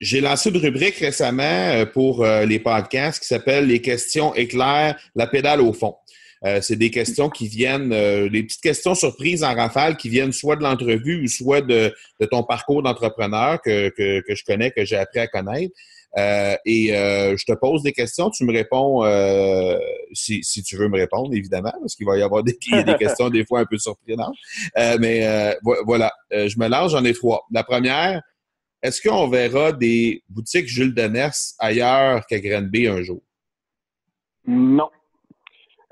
j'ai 0.00 0.20
lancé 0.20 0.50
une 0.50 0.58
rubrique 0.58 0.96
récemment 0.96 1.86
pour 1.94 2.22
les 2.22 2.58
podcasts 2.58 3.22
qui 3.22 3.26
s'appelle 3.26 3.66
Les 3.66 3.80
questions 3.80 4.34
éclairs, 4.34 5.00
la 5.14 5.26
pédale 5.26 5.62
au 5.62 5.72
fond. 5.72 5.94
Euh, 6.44 6.60
c'est 6.60 6.76
des 6.76 6.90
questions 6.90 7.30
qui 7.30 7.48
viennent, 7.48 7.92
euh, 7.92 8.28
des 8.28 8.42
petites 8.42 8.60
questions 8.60 8.94
surprises 8.94 9.42
en 9.42 9.54
rafale 9.54 9.96
qui 9.96 10.08
viennent 10.08 10.32
soit 10.32 10.56
de 10.56 10.62
l'entrevue 10.62 11.24
ou 11.24 11.28
soit 11.28 11.62
de, 11.62 11.94
ton 12.30 12.42
parcours 12.42 12.82
d'entrepreneur 12.82 13.60
que, 13.62 13.92
je 13.98 14.44
connais, 14.44 14.70
que 14.70 14.84
j'ai 14.84 14.96
appris 14.96 15.20
à 15.20 15.26
connaître. 15.26 15.74
Euh, 16.18 16.56
et 16.64 16.88
je 16.88 17.44
te 17.44 17.52
pose 17.52 17.82
des 17.82 17.92
questions, 17.92 18.30
tu 18.30 18.44
me 18.44 18.52
réponds 18.52 19.02
si, 20.12 20.40
tu 20.62 20.76
veux 20.76 20.88
me 20.88 20.96
répondre, 20.96 21.34
évidemment, 21.34 21.72
parce 21.80 21.94
qu'il 21.94 22.06
va 22.06 22.16
y 22.16 22.22
avoir 22.22 22.42
des, 22.42 22.56
des 22.70 22.96
questions 22.98 23.28
des 23.28 23.44
fois 23.44 23.60
un 23.60 23.66
peu 23.66 23.78
surprenantes. 23.78 24.36
mais 25.00 25.56
voilà, 25.84 26.12
je 26.30 26.58
me 26.58 26.68
lance, 26.68 26.92
j'en 26.92 27.04
ai 27.04 27.12
trois. 27.12 27.44
La 27.50 27.64
première, 27.64 28.22
est-ce 28.82 29.00
qu'on 29.02 29.28
verra 29.28 29.72
des 29.72 30.22
boutiques 30.28 30.68
Jules 30.68 30.94
Deners 30.94 31.54
ailleurs 31.58 32.24
qu'à 32.26 32.38
Granby 32.40 32.86
un 32.86 33.02
jour? 33.02 33.20
Non. 34.46 34.90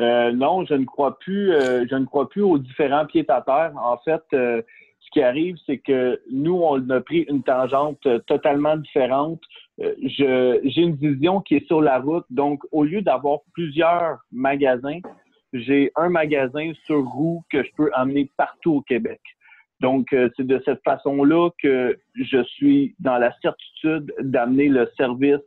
Euh, 0.05 0.33
non, 0.33 0.64
je 0.64 0.75
ne 0.75 0.85
crois 0.85 1.19
plus. 1.19 1.53
Euh, 1.53 1.87
je 1.88 1.95
ne 1.95 2.05
crois 2.05 2.29
plus 2.29 2.43
aux 2.43 2.59
différents 2.59 3.07
pieds 3.07 3.25
à 3.29 3.40
terre. 3.40 3.73
En 3.77 3.97
fait, 3.99 4.23
euh, 4.33 4.61
ce 5.01 5.11
qui 5.12 5.23
arrive, 5.23 5.57
c'est 5.67 5.79
que 5.79 6.21
nous, 6.31 6.55
on 6.55 6.88
a 6.90 7.01
pris 7.01 7.21
une 7.29 7.43
tangente 7.43 8.07
totalement 8.27 8.77
différente. 8.77 9.40
j'ai 9.79 10.83
une 10.83 10.97
vision 10.97 11.40
qui 11.40 11.57
est 11.57 11.67
sur 11.67 11.81
la 11.81 11.99
route. 11.99 12.27
Donc, 12.31 12.62
au 12.73 12.85
lieu 12.85 13.03
d'avoir 13.03 13.40
plusieurs 13.53 14.19
magasins, 14.33 15.01
j'ai 15.53 15.90
un 15.97 16.09
magasin 16.09 16.73
sur 16.85 17.05
roue 17.05 17.43
que 17.51 17.62
je 17.62 17.71
peux 17.77 17.90
amener 17.93 18.31
partout 18.37 18.77
au 18.77 18.81
Québec. 18.83 19.21
Donc, 19.81 20.07
c'est 20.11 20.47
de 20.47 20.62
cette 20.64 20.83
façon-là 20.85 21.51
que 21.62 21.99
je 22.14 22.43
suis 22.45 22.95
dans 22.99 23.19
la 23.19 23.33
certitude 23.43 24.12
d'amener 24.21 24.69
le 24.69 24.90
service 24.97 25.45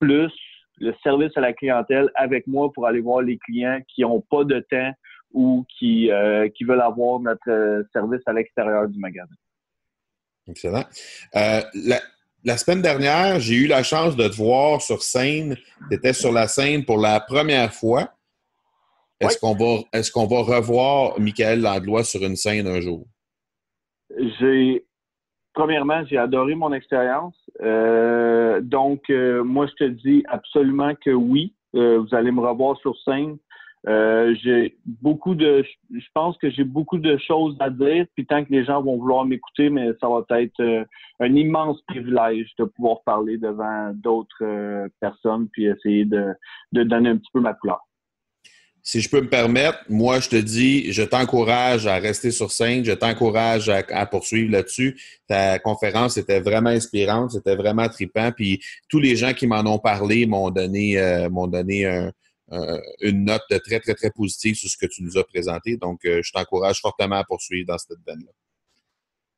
plus 0.00 0.32
le 0.78 0.94
service 1.02 1.32
à 1.36 1.40
la 1.40 1.52
clientèle 1.52 2.10
avec 2.14 2.46
moi 2.46 2.70
pour 2.72 2.86
aller 2.86 3.00
voir 3.00 3.22
les 3.22 3.38
clients 3.38 3.80
qui 3.88 4.02
n'ont 4.02 4.20
pas 4.20 4.44
de 4.44 4.60
temps 4.70 4.92
ou 5.32 5.64
qui, 5.78 6.10
euh, 6.10 6.48
qui 6.50 6.64
veulent 6.64 6.80
avoir 6.80 7.20
notre 7.20 7.50
euh, 7.50 7.82
service 7.92 8.22
à 8.26 8.32
l'extérieur 8.32 8.88
du 8.88 8.98
magasin. 8.98 9.34
Excellent. 10.48 10.84
Euh, 11.34 11.60
la, 12.44 12.56
semaine 12.56 12.82
dernière, 12.82 13.40
j'ai 13.40 13.54
eu 13.54 13.66
la 13.66 13.82
chance 13.82 14.16
de 14.16 14.28
te 14.28 14.36
voir 14.36 14.80
sur 14.80 15.02
scène. 15.02 15.56
Tu 15.90 15.96
étais 15.96 16.12
sur 16.12 16.32
la 16.32 16.46
scène 16.46 16.84
pour 16.84 16.98
la 16.98 17.20
première 17.20 17.72
fois. 17.72 18.12
Est-ce 19.18 19.38
qu'on 19.38 19.54
va, 19.54 19.82
est 19.92 20.10
qu'on 20.10 20.26
va 20.26 20.42
revoir 20.42 21.18
Michael 21.18 21.62
Langlois 21.62 22.04
sur 22.04 22.22
une 22.22 22.36
scène 22.36 22.66
un 22.68 22.80
jour? 22.80 23.06
J'ai 24.38 24.84
premièrement, 25.54 26.04
j'ai 26.04 26.18
adoré 26.18 26.54
mon 26.54 26.72
expérience. 26.72 27.34
Euh, 27.62 28.60
donc, 28.60 29.08
euh, 29.10 29.42
moi, 29.42 29.66
je 29.66 29.84
te 29.84 29.90
dis 29.90 30.24
absolument 30.28 30.94
que 30.94 31.10
oui. 31.10 31.54
Euh, 31.74 31.98
vous 31.98 32.14
allez 32.14 32.30
me 32.30 32.40
revoir 32.40 32.76
sur 32.78 32.96
scène. 33.02 33.36
j'ai 33.86 34.76
beaucoup 35.02 35.34
de, 35.34 35.64
je 35.90 36.06
pense 36.14 36.36
que 36.38 36.50
j'ai 36.50 36.64
beaucoup 36.64 36.98
de 36.98 37.16
choses 37.18 37.56
à 37.60 37.70
dire. 37.70 38.06
Puis 38.14 38.26
tant 38.26 38.44
que 38.44 38.52
les 38.52 38.64
gens 38.64 38.82
vont 38.82 38.96
vouloir 38.96 39.24
m'écouter, 39.24 39.70
mais 39.70 39.90
ça 40.00 40.08
va 40.08 40.24
être 40.40 40.86
un 41.20 41.34
immense 41.34 41.80
privilège 41.82 42.50
de 42.58 42.64
pouvoir 42.64 43.02
parler 43.04 43.36
devant 43.38 43.92
d'autres 43.94 44.88
personnes 45.00 45.48
puis 45.52 45.66
essayer 45.66 46.04
de, 46.04 46.34
de 46.72 46.82
donner 46.82 47.10
un 47.10 47.16
petit 47.16 47.30
peu 47.32 47.40
ma 47.40 47.54
couleur 47.54 47.80
si 48.86 49.00
je 49.00 49.10
peux 49.10 49.20
me 49.20 49.28
permettre, 49.28 49.80
moi, 49.88 50.20
je 50.20 50.28
te 50.28 50.36
dis, 50.36 50.92
je 50.92 51.02
t'encourage 51.02 51.88
à 51.88 51.96
rester 51.96 52.30
sur 52.30 52.52
scène, 52.52 52.84
je 52.84 52.92
t'encourage 52.92 53.68
à, 53.68 54.06
poursuivre 54.06 54.52
là-dessus. 54.52 54.96
Ta 55.26 55.58
conférence 55.58 56.16
était 56.16 56.38
vraiment 56.38 56.70
inspirante, 56.70 57.32
c'était 57.32 57.56
vraiment 57.56 57.88
trippant. 57.88 58.30
Puis 58.30 58.62
tous 58.88 59.00
les 59.00 59.16
gens 59.16 59.32
qui 59.32 59.48
m'en 59.48 59.62
ont 59.66 59.80
parlé 59.80 60.24
m'ont 60.26 60.50
donné, 60.50 61.00
euh, 61.00 61.28
m'ont 61.28 61.48
donné 61.48 61.84
un, 61.84 62.12
une 63.00 63.24
note 63.24 63.42
très, 63.64 63.80
très, 63.80 63.94
très 63.94 64.12
positive 64.12 64.54
sur 64.54 64.70
ce 64.70 64.76
que 64.76 64.86
tu 64.86 65.02
nous 65.02 65.18
as 65.18 65.24
présenté. 65.24 65.76
Donc, 65.76 66.02
je 66.04 66.30
t'encourage 66.32 66.78
fortement 66.80 67.16
à 67.16 67.24
poursuivre 67.24 67.66
dans 67.66 67.78
cette 67.78 67.98
veine-là. 68.06 68.30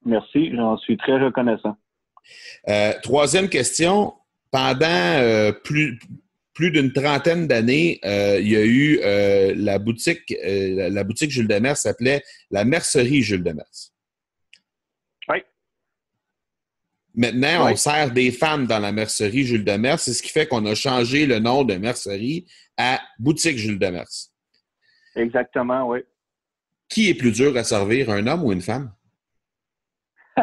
Merci, 0.05 0.55
j'en 0.55 0.77
suis 0.77 0.99
très 0.99 1.19
reconnaissant. 1.19 1.75
troisième 3.03 3.49
question. 3.49 4.13
Pendant 4.51 5.53
plus, 5.65 5.99
plus 6.59 6.71
d'une 6.73 6.93
trentaine 6.93 7.47
d'années, 7.47 8.01
euh, 8.05 8.41
il 8.41 8.49
y 8.49 8.57
a 8.57 8.65
eu 8.65 8.99
euh, 9.05 9.55
la 9.57 9.79
boutique, 9.79 10.35
euh, 10.45 10.91
la 10.91 11.05
boutique 11.05 11.31
Jules 11.31 11.47
Demers 11.47 11.77
s'appelait 11.77 12.25
la 12.51 12.65
Mercerie 12.65 13.23
Jules 13.23 13.45
Demers. 13.45 13.93
Oui. 15.29 15.39
Maintenant, 17.15 17.71
on 17.71 17.77
sert 17.77 18.11
des 18.11 18.33
femmes 18.33 18.67
dans 18.67 18.81
la 18.81 18.91
mercerie 18.91 19.45
Jules 19.45 19.65
Demers. 19.65 20.01
C'est 20.01 20.13
ce 20.13 20.21
qui 20.21 20.31
fait 20.31 20.49
qu'on 20.49 20.67
a 20.67 20.75
changé 20.75 21.27
le 21.27 21.39
nom 21.39 21.63
de 21.63 21.77
mercerie 21.77 22.45
à 22.77 23.01
boutique 23.21 23.57
Jules 23.57 23.79
Demers. 23.79 24.11
Exactement, 25.15 25.89
oui. 25.89 26.01
Qui 26.89 27.09
est 27.09 27.15
plus 27.15 27.31
dur 27.31 27.57
à 27.57 27.63
servir, 27.63 28.11
un 28.11 28.27
homme 28.27 28.43
ou 28.43 28.51
une 28.51 28.63
femme? 28.63 28.93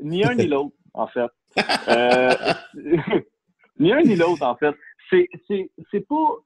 ni 0.00 0.24
un 0.24 0.34
ni 0.34 0.46
l'autre, 0.48 0.74
en 0.94 1.06
fait. 1.06 1.30
Euh, 1.88 2.34
ni 3.78 3.92
un 3.92 4.02
ni 4.02 4.16
l'autre, 4.16 4.42
en 4.42 4.56
fait. 4.56 4.74
C'est, 5.10 6.06
pas 6.08 6.36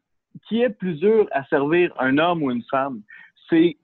qui 0.48 0.62
est 0.62 0.70
plus 0.70 0.94
dur 0.94 1.28
à 1.32 1.44
servir 1.44 1.92
un 1.98 2.18
homme 2.18 2.42
ou 2.42 2.50
une 2.50 2.62
femme. 2.70 3.02
C'est 3.48 3.76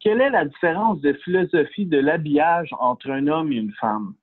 quelle 0.00 0.20
est 0.20 0.30
la 0.30 0.44
différence 0.44 1.00
de 1.00 1.12
philosophie 1.12 1.86
de 1.86 1.98
l'habillage 1.98 2.70
entre 2.78 3.10
un 3.10 3.26
homme 3.28 3.52
et 3.52 3.56
une 3.56 3.72
femme? 3.74 4.14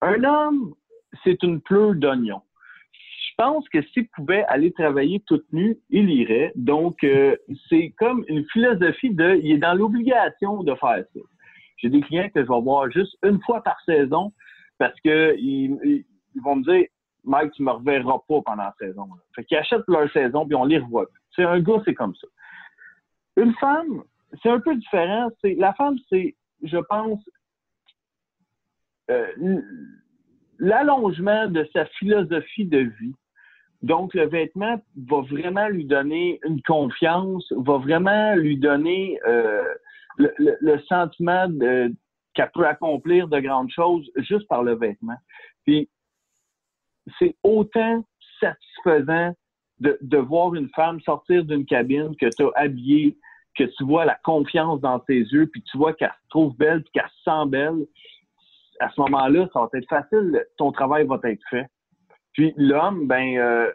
Un 0.00 0.24
homme, 0.24 0.74
c'est 1.24 1.42
une 1.42 1.60
pleure 1.60 1.94
d'oignon. 1.94 2.40
Je 2.92 3.44
pense 3.44 3.68
que 3.68 3.82
s'il 3.82 4.08
pouvait 4.08 4.44
aller 4.44 4.72
travailler 4.72 5.22
toute 5.26 5.44
nu, 5.52 5.78
il 5.90 6.10
irait. 6.10 6.52
Donc, 6.56 7.04
euh, 7.04 7.36
c'est 7.68 7.94
comme 7.98 8.24
une 8.28 8.44
philosophie 8.46 9.14
de, 9.14 9.38
il 9.42 9.52
est 9.52 9.58
dans 9.58 9.74
l'obligation 9.74 10.62
de 10.62 10.74
faire 10.74 11.04
ça. 11.14 11.20
J'ai 11.76 11.88
des 11.88 12.00
clients 12.00 12.28
que 12.34 12.42
je 12.42 12.48
vais 12.48 12.60
voir 12.60 12.90
juste 12.90 13.16
une 13.22 13.40
fois 13.42 13.62
par 13.62 13.80
saison 13.86 14.32
parce 14.78 14.98
que 15.00 15.36
ils, 15.38 16.04
vont 16.42 16.56
me 16.56 16.62
dire 16.62 16.86
Mike, 17.24 17.52
tu 17.52 17.62
me 17.62 17.72
reverras 17.72 18.18
pas 18.28 18.40
pendant 18.42 18.62
la 18.62 18.74
saison. 18.78 19.08
Fait 19.34 19.44
qu'ils 19.44 19.58
achètent 19.58 19.88
leur 19.88 20.10
saison 20.12 20.46
puis 20.46 20.54
on 20.54 20.64
les 20.64 20.78
revoit. 20.78 21.06
C'est 21.34 21.44
un 21.44 21.60
gars, 21.60 21.82
c'est 21.84 21.94
comme 21.94 22.14
ça. 22.14 22.26
Une 23.36 23.54
femme, 23.54 24.02
c'est 24.42 24.50
un 24.50 24.60
peu 24.60 24.74
différent. 24.76 25.28
La 25.42 25.74
femme, 25.74 25.96
c'est, 26.08 26.34
je 26.62 26.78
pense, 26.78 27.20
euh, 29.10 29.60
l'allongement 30.58 31.48
de 31.48 31.68
sa 31.72 31.86
philosophie 31.86 32.66
de 32.66 32.78
vie. 32.78 33.14
Donc, 33.82 34.12
le 34.14 34.26
vêtement 34.26 34.82
va 35.08 35.20
vraiment 35.22 35.68
lui 35.68 35.84
donner 35.84 36.40
une 36.44 36.60
confiance, 36.62 37.52
va 37.56 37.78
vraiment 37.78 38.34
lui 38.34 38.58
donner 38.58 39.20
euh, 39.26 39.62
le, 40.18 40.78
sentiment 40.88 41.48
de, 41.48 41.94
qu'elle 42.38 42.50
peut 42.54 42.68
accomplir 42.68 43.26
de 43.26 43.40
grandes 43.40 43.70
choses 43.72 44.08
juste 44.18 44.46
par 44.46 44.62
le 44.62 44.76
vêtement. 44.76 45.16
Puis, 45.66 45.90
c'est 47.18 47.34
autant 47.42 48.04
satisfaisant 48.38 49.34
de, 49.80 50.16
voir 50.18 50.54
une 50.54 50.68
femme 50.68 51.00
sortir 51.00 51.44
d'une 51.44 51.64
cabine 51.64 52.14
que 52.14 52.26
tu 52.26 52.44
as 52.44 52.50
habillée, 52.54 53.16
que 53.56 53.64
tu 53.64 53.84
vois 53.84 54.04
la 54.04 54.16
confiance 54.22 54.80
dans 54.80 55.00
tes 55.00 55.18
yeux, 55.18 55.48
puis 55.48 55.62
tu 55.62 55.76
vois 55.78 55.94
qu'elle 55.94 56.14
se 56.22 56.28
trouve 56.30 56.56
belle, 56.56 56.82
puis 56.82 56.92
qu'elle 56.92 57.10
se 57.10 57.22
sent 57.24 57.48
belle. 57.48 57.86
À 58.78 58.88
ce 58.90 59.00
moment-là, 59.00 59.48
ça 59.52 59.60
va 59.60 59.68
être 59.72 59.88
facile, 59.88 60.46
ton 60.58 60.70
travail 60.70 61.06
va 61.08 61.18
être 61.24 61.42
fait. 61.50 61.66
Puis 62.34 62.54
l'homme, 62.56 63.08
ben, 63.08 63.36
euh, 63.36 63.72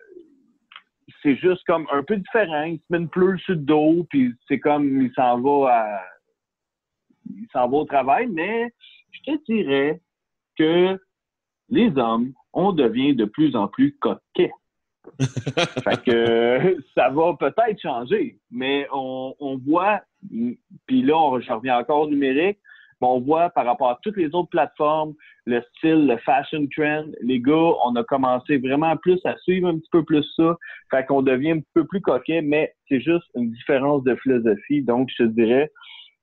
c'est 1.21 1.36
juste 1.36 1.65
comme 1.67 1.86
un 1.91 2.04
peu 2.04 2.15
différent. 2.15 2.63
Il 2.63 2.78
se 2.78 2.84
met 2.89 2.99
une 2.99 3.10
pleure 3.10 3.38
sur 3.39 3.56
le 3.56 3.60
dos, 3.60 4.06
puis 4.10 4.34
c'est 4.47 4.60
comme 4.60 5.02
il 5.02 5.12
s'en 5.15 5.41
va 5.41 5.73
à 5.73 6.12
il 7.30 7.48
s'en 7.52 7.68
va 7.68 7.78
au 7.78 7.86
travail, 7.86 8.28
mais 8.28 8.74
je 9.12 9.32
te 9.32 9.46
dirais 9.46 10.02
que 10.58 11.00
les 11.70 11.92
hommes, 11.98 12.34
on 12.54 12.72
devient 12.72 13.16
de 13.16 13.26
plus 13.26 13.56
en 13.56 13.68
plus 13.68 13.98
coquets. 14.00 14.52
fait 15.84 16.04
que 16.04 16.78
ça 16.96 17.10
va 17.10 17.36
peut-être 17.38 17.82
changer, 17.82 18.40
mais 18.52 18.88
on, 18.94 19.60
voit, 19.66 20.02
puis 20.86 21.02
là, 21.02 21.40
je 21.42 21.52
reviens 21.52 21.78
encore 21.78 22.04
au 22.04 22.10
numérique, 22.10 22.60
on 23.04 23.20
voit 23.20 23.50
par 23.50 23.66
rapport 23.66 23.90
à 23.90 24.00
toutes 24.02 24.18
les 24.18 24.34
autres 24.34 24.50
plateformes, 24.50 25.14
le 25.46 25.62
style, 25.76 26.08
le 26.08 26.18
fashion 26.18 26.68
trend, 26.76 27.06
les 27.22 27.40
gars, 27.40 27.74
on 27.86 27.96
a 27.96 28.04
commencé 28.04 28.58
vraiment 28.58 28.96
plus 28.98 29.20
à 29.26 29.38
suivre 29.38 29.68
un 29.68 29.78
petit 29.78 29.90
peu 29.92 30.04
plus 30.04 30.26
ça. 30.36 30.56
Fait 30.90 31.06
qu'on 31.06 31.22
devient 31.22 31.52
un 31.52 31.62
peu 31.74 31.86
plus 31.86 32.02
coquet, 32.02 32.42
mais 32.42 32.74
c'est 32.88 33.02
juste 33.02 33.26
une 33.36 33.52
différence 33.52 34.04
de 34.04 34.16
philosophie. 34.16 34.82
Donc, 34.82 35.10
je 35.12 35.24
te 35.24 35.30
dirais, 35.30 35.72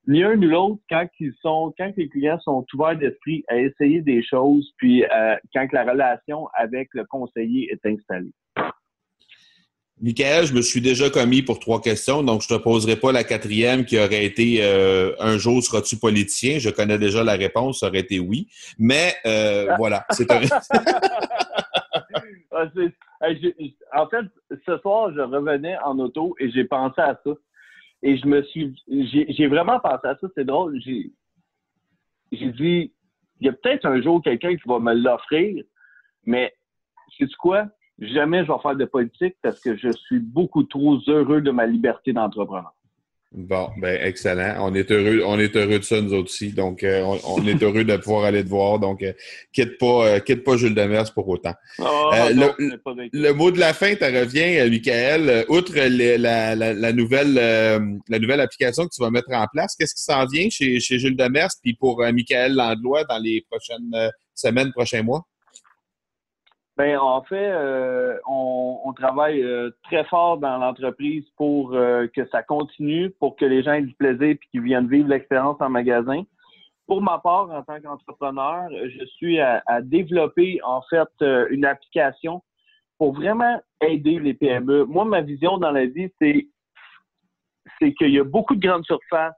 ni 0.07 0.23
un 0.23 0.37
ni 0.37 0.47
l'autre 0.47 0.81
quand 0.89 1.07
ils 1.19 1.33
sont, 1.43 1.75
quand 1.79 1.93
les 1.97 2.09
clients 2.09 2.41
sont 2.41 2.65
ouverts 2.75 2.99
d'esprit 2.99 3.45
à 3.49 3.57
essayer 3.57 4.01
des 4.01 4.23
choses, 4.23 4.73
puis 4.77 5.05
euh, 5.05 5.37
quand 5.55 5.67
la 5.73 5.85
relation 5.85 6.49
avec 6.55 6.89
le 6.93 7.05
conseiller 7.05 7.71
est 7.73 7.87
installée. 7.87 8.33
Michael, 10.03 10.47
je 10.47 10.55
me 10.55 10.63
suis 10.63 10.81
déjà 10.81 11.11
commis 11.11 11.43
pour 11.43 11.59
trois 11.59 11.83
questions, 11.83 12.23
donc 12.23 12.41
je 12.41 12.49
te 12.49 12.55
poserai 12.55 12.97
pas 12.97 13.13
la 13.13 13.23
quatrième 13.23 13.85
qui 13.85 13.99
aurait 13.99 14.25
été 14.25 14.61
euh, 14.63 15.13
un 15.21 15.37
jour 15.37 15.63
seras-tu 15.63 15.99
politicien? 15.99 16.59
Je 16.59 16.71
connais 16.71 16.99
déjà 16.99 17.23
la 17.23 17.35
réponse, 17.35 17.81
ça 17.81 17.89
aurait 17.89 18.01
été 18.01 18.19
oui. 18.19 18.49
Mais 18.79 19.15
euh, 19.27 19.75
voilà, 19.79 20.07
c'est 20.11 20.31
un. 20.31 20.41
Ah, 22.53 22.67
en 23.95 24.09
fait, 24.09 24.25
ce 24.67 24.79
soir, 24.79 25.13
je 25.15 25.21
revenais 25.21 25.77
en 25.85 25.99
auto 25.99 26.35
et 26.41 26.51
j'ai 26.51 26.65
pensé 26.65 27.01
à 27.01 27.21
ça. 27.23 27.31
Et 28.03 28.17
je 28.17 28.27
me 28.27 28.43
suis, 28.43 28.75
j'ai 28.89 29.47
vraiment 29.47 29.79
pensé 29.81 30.07
à 30.07 30.17
ça, 30.17 30.27
c'est 30.35 30.45
drôle. 30.45 30.81
J'ai, 30.81 31.13
dit, 32.33 32.93
il 33.41 33.47
y 33.47 33.49
a 33.49 33.53
peut-être 33.53 33.87
un 33.87 34.01
jour 34.01 34.23
quelqu'un 34.23 34.57
qui 34.57 34.63
va 34.67 34.79
me 34.79 34.95
l'offrir, 34.95 35.63
mais 36.25 36.55
tu 37.11 37.29
quoi? 37.39 37.67
Jamais 37.99 38.45
je 38.45 38.53
vais 38.53 38.59
faire 38.61 38.77
de 38.77 38.85
politique 38.87 39.37
parce 39.43 39.61
que 39.61 39.77
je 39.77 39.91
suis 39.91 40.21
beaucoup 40.21 40.63
trop 40.63 40.99
heureux 41.07 41.43
de 41.43 41.51
ma 41.51 41.67
liberté 41.67 42.15
d'entrepreneur. 42.15 42.73
Bon, 43.33 43.71
ben 43.77 43.97
excellent. 44.03 44.57
On 44.59 44.75
est 44.75 44.90
heureux, 44.90 45.23
on 45.25 45.38
est 45.38 45.55
heureux 45.55 45.79
de 45.79 45.85
ça 45.85 46.01
nous 46.01 46.14
aussi. 46.14 46.53
Donc, 46.53 46.83
euh, 46.83 47.01
on, 47.25 47.47
est 47.47 47.62
heureux 47.62 47.85
de 47.85 47.97
pouvoir 47.97 48.25
aller 48.25 48.43
te 48.43 48.49
voir. 48.49 48.81
Donc, 48.81 49.05
euh, 49.05 49.12
quitte 49.53 49.79
pas, 49.79 50.07
euh, 50.07 50.19
quitte 50.19 50.43
pas 50.43 50.57
Jules 50.57 50.75
Demers 50.75 51.14
pour 51.14 51.29
autant. 51.29 51.55
Ah, 51.79 52.31
le, 52.33 53.33
mot 53.33 53.53
de 53.53 53.61
la 53.61 53.73
fin, 53.73 53.95
tu 53.95 54.03
reviens, 54.03 54.69
Michael. 54.69 55.45
Outre 55.49 55.75
la, 55.77 56.93
nouvelle, 56.93 57.35
la 57.35 58.19
nouvelle 58.19 58.40
application 58.40 58.85
que 58.87 58.93
tu 58.93 59.01
vas 59.01 59.11
mettre 59.11 59.31
en 59.31 59.47
place, 59.53 59.77
qu'est-ce 59.79 59.95
qui 59.95 60.03
s'en 60.03 60.27
vient 60.27 60.51
chez, 60.51 60.81
chez 60.81 60.99
Jules 60.99 61.16
Demers 61.16 61.51
puis 61.62 61.75
pour 61.75 62.03
Michael 62.12 62.55
Landlois 62.55 63.05
dans 63.05 63.19
les 63.19 63.47
prochaines 63.49 64.11
semaines, 64.35 64.73
prochains 64.73 65.05
mois? 65.05 65.25
Ben, 66.81 66.97
en 66.97 67.23
fait, 67.25 67.51
euh, 67.51 68.16
on, 68.27 68.95
travaille 68.97 69.43
euh, 69.43 69.71
très 69.83 70.03
fort 70.05 70.38
dans 70.38 70.57
l'entreprise 70.57 71.27
pour 71.37 71.75
euh, 71.75 72.07
que 72.16 72.27
ça 72.29 72.43
continue, 72.43 73.11
pour 73.11 73.37
que 73.37 73.45
les 73.45 73.62
gens 73.62 73.75
aient 73.75 73.83
du 73.83 73.93
plaisir 73.93 74.29
et 74.29 74.38
qu'ils 74.51 74.62
viennent 74.62 74.88
vivre 74.88 75.07
l'expérience 75.07 75.61
en 75.61 75.69
magasin. 75.69 76.23
Pour 76.87 77.03
ma 77.03 77.19
part, 77.19 77.51
en 77.51 77.62
tant 77.64 77.79
qu'entrepreneur, 77.83 78.71
je 78.71 79.05
suis 79.05 79.38
à, 79.40 79.62
développer 79.83 80.59
en 80.64 80.81
fait 80.88 81.07
une 81.51 81.66
application 81.66 82.43
pour 82.97 83.12
vraiment 83.12 83.61
aider 83.83 84.19
les 84.19 84.33
PME. 84.33 84.87
Moi, 84.87 85.05
ma 85.05 85.21
vision 85.21 85.59
dans 85.59 85.73
la 85.73 85.85
vie, 85.85 86.11
c'est 86.19 86.49
c'est 87.79 87.93
qu'il 87.93 88.12
y 88.12 88.19
a 88.19 88.25
beaucoup 88.25 88.57
de 88.57 88.66
grandes 88.66 88.87
surfaces, 88.87 89.37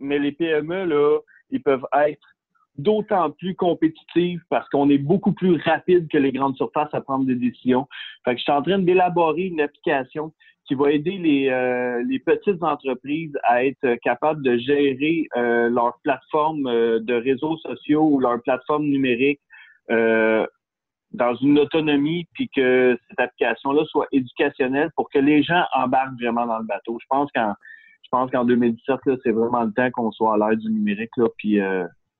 mais 0.00 0.18
les 0.18 0.32
PME 0.32 0.84
là, 0.84 1.18
ils 1.48 1.62
peuvent 1.62 1.86
être 1.94 2.35
d'autant 2.78 3.30
plus 3.30 3.54
compétitive 3.54 4.40
parce 4.48 4.68
qu'on 4.68 4.90
est 4.90 4.98
beaucoup 4.98 5.32
plus 5.32 5.60
rapide 5.62 6.08
que 6.08 6.18
les 6.18 6.32
grandes 6.32 6.56
surfaces 6.56 6.92
à 6.92 7.00
prendre 7.00 7.24
des 7.24 7.34
décisions. 7.34 7.86
Fait 8.24 8.32
que 8.32 8.38
je 8.38 8.42
suis 8.42 8.52
en 8.52 8.62
train 8.62 8.78
d'élaborer 8.78 9.44
une 9.44 9.60
application 9.60 10.32
qui 10.66 10.74
va 10.74 10.90
aider 10.90 11.16
les, 11.16 11.48
euh, 11.48 12.02
les 12.08 12.18
petites 12.18 12.62
entreprises 12.62 13.32
à 13.44 13.64
être 13.64 13.94
capables 14.02 14.42
de 14.42 14.56
gérer 14.58 15.28
euh, 15.36 15.68
leur 15.70 15.98
plateforme 16.02 16.66
euh, 16.66 16.98
de 17.00 17.14
réseaux 17.14 17.56
sociaux 17.58 18.02
ou 18.02 18.20
leur 18.20 18.42
plateforme 18.42 18.84
numérique 18.84 19.40
dans 19.88 21.34
une 21.36 21.58
autonomie, 21.60 22.26
puis 22.34 22.50
que 22.54 22.98
cette 23.08 23.20
application-là 23.20 23.84
soit 23.86 24.08
éducationnelle 24.10 24.90
pour 24.96 25.08
que 25.08 25.20
les 25.20 25.42
gens 25.44 25.62
embarquent 25.72 26.20
vraiment 26.20 26.44
dans 26.46 26.58
le 26.58 26.64
bateau. 26.64 26.98
Je 27.00 27.06
pense 27.08 27.30
qu'en 27.32 27.54
je 28.02 28.08
pense 28.10 28.30
qu'en 28.30 28.44
2017, 28.44 29.18
c'est 29.22 29.30
vraiment 29.30 29.62
le 29.62 29.72
temps 29.72 29.90
qu'on 29.92 30.12
soit 30.12 30.34
à 30.34 30.36
l'ère 30.36 30.56
du 30.56 30.68
numérique, 30.68 31.10
là, 31.16 31.26
puis 31.38 31.60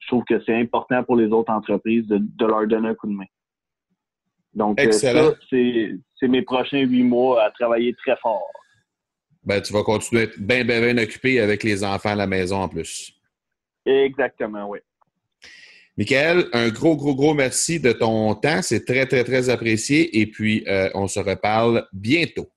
je 0.06 0.12
trouve 0.12 0.24
que 0.24 0.40
c'est 0.44 0.54
important 0.54 1.02
pour 1.02 1.16
les 1.16 1.26
autres 1.26 1.52
entreprises 1.52 2.06
de, 2.06 2.46
leur 2.46 2.66
donner 2.66 2.90
un 2.90 2.94
coup 2.94 3.08
de 3.08 3.12
main. 3.12 3.24
Donc, 4.54 4.80
euh, 4.80 4.92
ça, 4.92 5.34
c'est 5.50 6.28
mes 6.28 6.42
prochains 6.42 6.80
huit 6.80 7.02
mois 7.02 7.44
à 7.44 7.50
travailler 7.50 7.92
très 7.94 8.16
fort. 8.16 8.48
Ben, 9.44 9.60
tu 9.60 9.72
vas 9.72 9.82
continuer 9.82 10.22
à 10.22 10.24
être 10.24 10.38
bien, 10.38 10.64
bien, 10.64 10.96
occupé 10.98 11.40
avec 11.40 11.62
les 11.62 11.84
enfants 11.84 12.10
à 12.10 12.14
la 12.14 12.26
maison 12.26 12.62
en 12.62 12.68
plus. 12.68 13.12
Exactement, 13.84 14.68
oui. 14.68 14.78
Michael, 15.98 16.46
un 16.52 16.68
gros, 16.68 16.96
gros, 16.96 17.14
gros 17.14 17.34
merci 17.34 17.80
de 17.80 17.92
ton 17.92 18.34
temps. 18.34 18.60
C'est 18.62 18.84
très, 18.84 19.06
très, 19.06 19.24
très 19.24 19.48
apprécié. 19.48 20.20
Et 20.20 20.26
puis, 20.26 20.64
euh, 20.66 20.90
on 20.94 21.06
se 21.06 21.20
reparle 21.20 21.86
bientôt. 21.92 22.48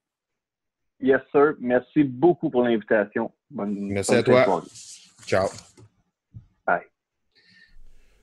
Yes, 1.01 1.21
sir. 1.31 1.53
Merci 1.59 2.03
beaucoup 2.03 2.49
pour 2.49 2.63
l'invitation. 2.63 3.31
merci 3.49 4.15
à 4.15 4.23
toi. 4.23 4.63
Ciao. 5.25 5.47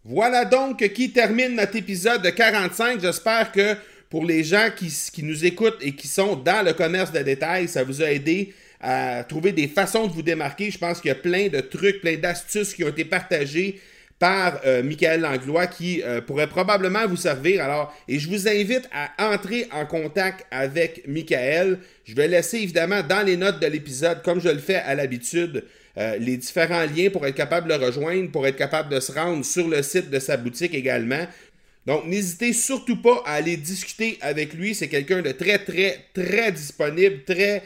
Voilà 0.08 0.44
donc 0.44 0.86
qui 0.92 1.10
termine 1.10 1.56
notre 1.56 1.74
épisode 1.74 2.32
45. 2.32 3.00
J'espère 3.00 3.50
que 3.50 3.74
pour 4.08 4.24
les 4.24 4.44
gens 4.44 4.68
qui, 4.76 4.86
qui, 5.12 5.24
nous 5.24 5.44
écoutent 5.44 5.78
et 5.80 5.96
qui 5.96 6.06
sont 6.06 6.36
dans 6.36 6.64
le 6.64 6.74
commerce 6.74 7.10
de 7.10 7.18
détail, 7.18 7.66
ça 7.66 7.82
vous 7.82 8.00
a 8.02 8.12
aidé 8.12 8.54
à 8.80 9.24
trouver 9.24 9.50
des 9.50 9.66
façons 9.66 10.06
de 10.06 10.12
vous 10.12 10.22
démarquer. 10.22 10.70
Je 10.70 10.78
pense 10.78 11.00
qu'il 11.00 11.08
y 11.08 11.12
a 11.12 11.16
plein 11.16 11.48
de 11.48 11.58
trucs, 11.58 12.02
plein 12.02 12.16
d'astuces 12.16 12.72
qui 12.72 12.84
ont 12.84 12.88
été 12.88 13.04
partagées 13.04 13.80
par 14.20 14.60
euh, 14.64 14.84
Michael 14.84 15.22
Langlois 15.22 15.66
qui 15.66 16.04
euh, 16.04 16.20
pourrait 16.20 16.46
probablement 16.46 17.08
vous 17.08 17.16
servir. 17.16 17.64
Alors, 17.64 17.92
et 18.06 18.20
je 18.20 18.28
vous 18.28 18.46
invite 18.46 18.88
à 18.92 19.32
entrer 19.32 19.66
en 19.72 19.86
contact 19.86 20.46
avec 20.52 21.08
Michael. 21.08 21.80
Je 22.04 22.14
vais 22.14 22.28
laisser 22.28 22.58
évidemment 22.58 23.02
dans 23.02 23.26
les 23.26 23.36
notes 23.36 23.60
de 23.60 23.66
l'épisode, 23.66 24.22
comme 24.22 24.40
je 24.40 24.50
le 24.50 24.58
fais 24.58 24.76
à 24.76 24.94
l'habitude, 24.94 25.64
euh, 25.98 26.16
les 26.18 26.36
différents 26.36 26.84
liens 26.84 27.10
pour 27.10 27.26
être 27.26 27.34
capable 27.34 27.68
de 27.68 27.74
le 27.74 27.86
rejoindre, 27.86 28.30
pour 28.30 28.46
être 28.46 28.56
capable 28.56 28.90
de 28.90 29.00
se 29.00 29.12
rendre 29.12 29.44
sur 29.44 29.68
le 29.68 29.82
site 29.82 30.10
de 30.10 30.18
sa 30.18 30.36
boutique 30.36 30.74
également. 30.74 31.26
Donc, 31.86 32.06
n'hésitez 32.06 32.52
surtout 32.52 33.00
pas 33.00 33.22
à 33.24 33.34
aller 33.34 33.56
discuter 33.56 34.18
avec 34.20 34.54
lui. 34.54 34.74
C'est 34.74 34.88
quelqu'un 34.88 35.22
de 35.22 35.32
très, 35.32 35.58
très, 35.58 36.06
très 36.12 36.50
disponible, 36.50 37.22
très 37.24 37.62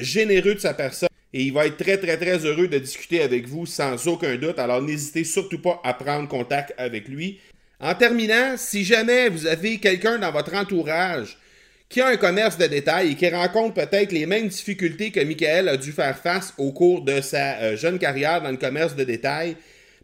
généreux 0.00 0.56
de 0.56 0.58
sa 0.58 0.74
personne. 0.74 1.08
Et 1.32 1.44
il 1.44 1.52
va 1.52 1.66
être 1.66 1.76
très, 1.76 1.96
très, 1.96 2.16
très 2.16 2.44
heureux 2.44 2.66
de 2.66 2.78
discuter 2.78 3.22
avec 3.22 3.46
vous 3.46 3.64
sans 3.64 4.08
aucun 4.08 4.34
doute. 4.36 4.58
Alors, 4.58 4.82
n'hésitez 4.82 5.22
surtout 5.22 5.60
pas 5.60 5.80
à 5.84 5.94
prendre 5.94 6.28
contact 6.28 6.74
avec 6.76 7.06
lui. 7.06 7.38
En 7.78 7.94
terminant, 7.94 8.56
si 8.56 8.84
jamais 8.84 9.28
vous 9.28 9.46
avez 9.46 9.78
quelqu'un 9.78 10.18
dans 10.18 10.32
votre 10.32 10.54
entourage 10.54 11.38
qui 11.90 12.00
a 12.00 12.06
un 12.06 12.16
commerce 12.16 12.56
de 12.56 12.66
détail 12.66 13.10
et 13.10 13.14
qui 13.16 13.28
rencontre 13.28 13.74
peut-être 13.74 14.12
les 14.12 14.24
mêmes 14.24 14.46
difficultés 14.46 15.10
que 15.10 15.20
Michael 15.20 15.68
a 15.68 15.76
dû 15.76 15.90
faire 15.90 16.16
face 16.16 16.54
au 16.56 16.70
cours 16.70 17.02
de 17.02 17.20
sa 17.20 17.58
euh, 17.58 17.76
jeune 17.76 17.98
carrière 17.98 18.40
dans 18.40 18.52
le 18.52 18.56
commerce 18.56 18.94
de 18.94 19.02
détail, 19.02 19.56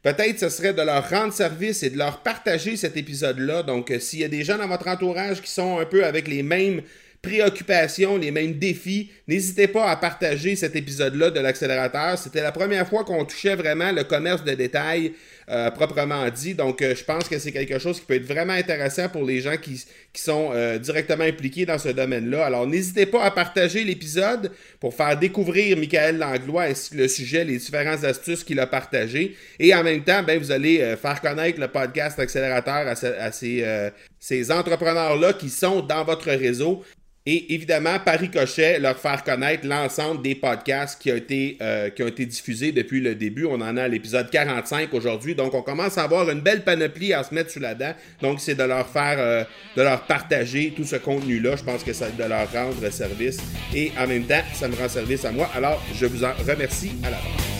peut-être 0.02 0.40
ce 0.40 0.48
serait 0.48 0.74
de 0.74 0.82
leur 0.82 1.08
rendre 1.08 1.32
service 1.32 1.84
et 1.84 1.90
de 1.90 1.96
leur 1.96 2.24
partager 2.24 2.76
cet 2.76 2.96
épisode-là. 2.96 3.62
Donc, 3.62 3.92
euh, 3.92 4.00
s'il 4.00 4.18
y 4.18 4.24
a 4.24 4.28
des 4.28 4.42
gens 4.42 4.58
dans 4.58 4.66
votre 4.66 4.88
entourage 4.88 5.40
qui 5.40 5.50
sont 5.50 5.78
un 5.78 5.84
peu 5.84 6.04
avec 6.04 6.26
les 6.26 6.42
mêmes 6.42 6.82
préoccupations, 7.22 8.18
les 8.18 8.30
mêmes 8.30 8.54
défis. 8.54 9.10
N'hésitez 9.26 9.66
pas 9.66 9.90
à 9.90 9.96
partager 9.96 10.54
cet 10.54 10.76
épisode-là 10.76 11.30
de 11.30 11.40
l'accélérateur. 11.40 12.16
C'était 12.18 12.42
la 12.42 12.52
première 12.52 12.86
fois 12.88 13.04
qu'on 13.04 13.24
touchait 13.24 13.56
vraiment 13.56 13.90
le 13.90 14.04
commerce 14.04 14.44
de 14.44 14.52
détail 14.52 15.12
euh, 15.48 15.70
proprement 15.70 16.28
dit. 16.28 16.54
Donc, 16.54 16.82
euh, 16.82 16.96
je 16.96 17.04
pense 17.04 17.28
que 17.28 17.38
c'est 17.38 17.52
quelque 17.52 17.78
chose 17.78 18.00
qui 18.00 18.06
peut 18.06 18.14
être 18.14 18.26
vraiment 18.26 18.52
intéressant 18.52 19.08
pour 19.08 19.24
les 19.24 19.40
gens 19.40 19.56
qui, 19.56 19.80
sont 20.14 20.50
euh, 20.52 20.78
directement 20.78 21.22
impliqués 21.22 21.64
dans 21.64 21.78
ce 21.78 21.90
domaine-là. 21.90 22.46
Alors, 22.46 22.66
n'hésitez 22.66 23.06
pas 23.06 23.22
à 23.22 23.30
partager 23.30 23.84
l'épisode 23.84 24.50
pour 24.80 24.92
faire 24.92 25.16
découvrir 25.16 25.76
Michael 25.76 26.18
Langlois 26.18 26.62
ainsi 26.64 26.90
que 26.90 26.96
le 26.96 27.06
sujet, 27.06 27.44
les 27.44 27.58
différentes 27.58 28.02
astuces 28.02 28.42
qu'il 28.42 28.58
a 28.58 28.66
partagées. 28.66 29.36
Et 29.60 29.72
en 29.72 29.84
même 29.84 30.02
temps, 30.02 30.22
ben, 30.24 30.36
vous 30.38 30.50
allez 30.50 30.96
faire 31.00 31.20
connaître 31.20 31.60
le 31.60 31.68
podcast 31.68 32.18
accélérateur 32.18 32.88
à 32.88 33.30
ces 33.30 34.50
entrepreneurs-là 34.50 35.32
qui 35.34 35.48
sont 35.48 35.80
dans 35.80 36.02
votre 36.02 36.30
réseau 36.30 36.82
et 37.28 37.54
évidemment, 37.54 37.98
par 37.98 38.20
ricochet, 38.20 38.78
leur 38.78 38.96
faire 38.96 39.24
connaître 39.24 39.66
l'ensemble 39.66 40.22
des 40.22 40.36
podcasts 40.36 41.02
qui 41.02 41.10
ont, 41.10 41.16
été, 41.16 41.56
euh, 41.60 41.90
ont 41.98 42.06
été 42.06 42.24
diffusés 42.24 42.70
depuis 42.70 43.00
le 43.00 43.16
début. 43.16 43.46
On 43.46 43.60
en 43.60 43.76
a 43.76 43.82
à 43.82 43.88
l'épisode 43.88 44.30
45 44.30 44.94
aujourd'hui. 44.94 45.34
Donc, 45.34 45.52
on 45.52 45.62
commence 45.62 45.98
à 45.98 46.04
avoir 46.04 46.30
une 46.30 46.40
belle 46.40 46.62
panoplie 46.62 47.12
à 47.12 47.24
se 47.24 47.34
mettre 47.34 47.50
sous 47.50 47.58
la 47.58 47.74
dent. 47.74 47.92
Donc, 48.22 48.38
c'est 48.40 48.54
de 48.54 48.62
leur 48.62 48.88
faire, 48.88 49.16
euh, 49.18 49.42
de 49.76 49.82
leur 49.82 50.02
partager 50.02 50.72
tout 50.76 50.84
ce 50.84 50.94
contenu-là. 50.94 51.56
Je 51.56 51.64
pense 51.64 51.82
que 51.82 51.92
ça 51.92 52.06
de 52.10 52.22
leur 52.22 52.48
rendre 52.52 52.88
service. 52.90 53.38
Et 53.74 53.90
en 53.98 54.06
même 54.06 54.22
temps, 54.24 54.42
ça 54.54 54.68
me 54.68 54.76
rend 54.76 54.88
service 54.88 55.24
à 55.24 55.32
moi. 55.32 55.50
Alors, 55.52 55.82
je 55.94 56.06
vous 56.06 56.22
en 56.22 56.32
remercie 56.46 56.92
à 57.02 57.10
la 57.10 57.16
base. 57.16 57.56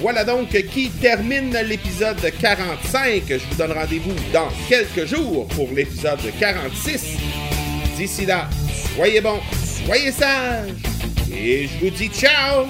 Voilà 0.00 0.24
donc 0.24 0.48
qui 0.48 0.88
termine 0.88 1.54
l'épisode 1.66 2.16
45. 2.40 3.22
Je 3.28 3.36
vous 3.36 3.56
donne 3.56 3.72
rendez-vous 3.72 4.14
dans 4.32 4.48
quelques 4.66 5.04
jours 5.04 5.46
pour 5.48 5.68
l'épisode 5.72 6.18
46. 6.40 7.18
D'ici 7.96 8.26
là, 8.26 8.48
soyez 8.94 9.20
bons, 9.20 9.40
soyez 9.84 10.12
sages, 10.12 10.70
et 11.32 11.66
je 11.66 11.78
vous 11.84 11.90
dis 11.90 12.08
ciao 12.08 12.66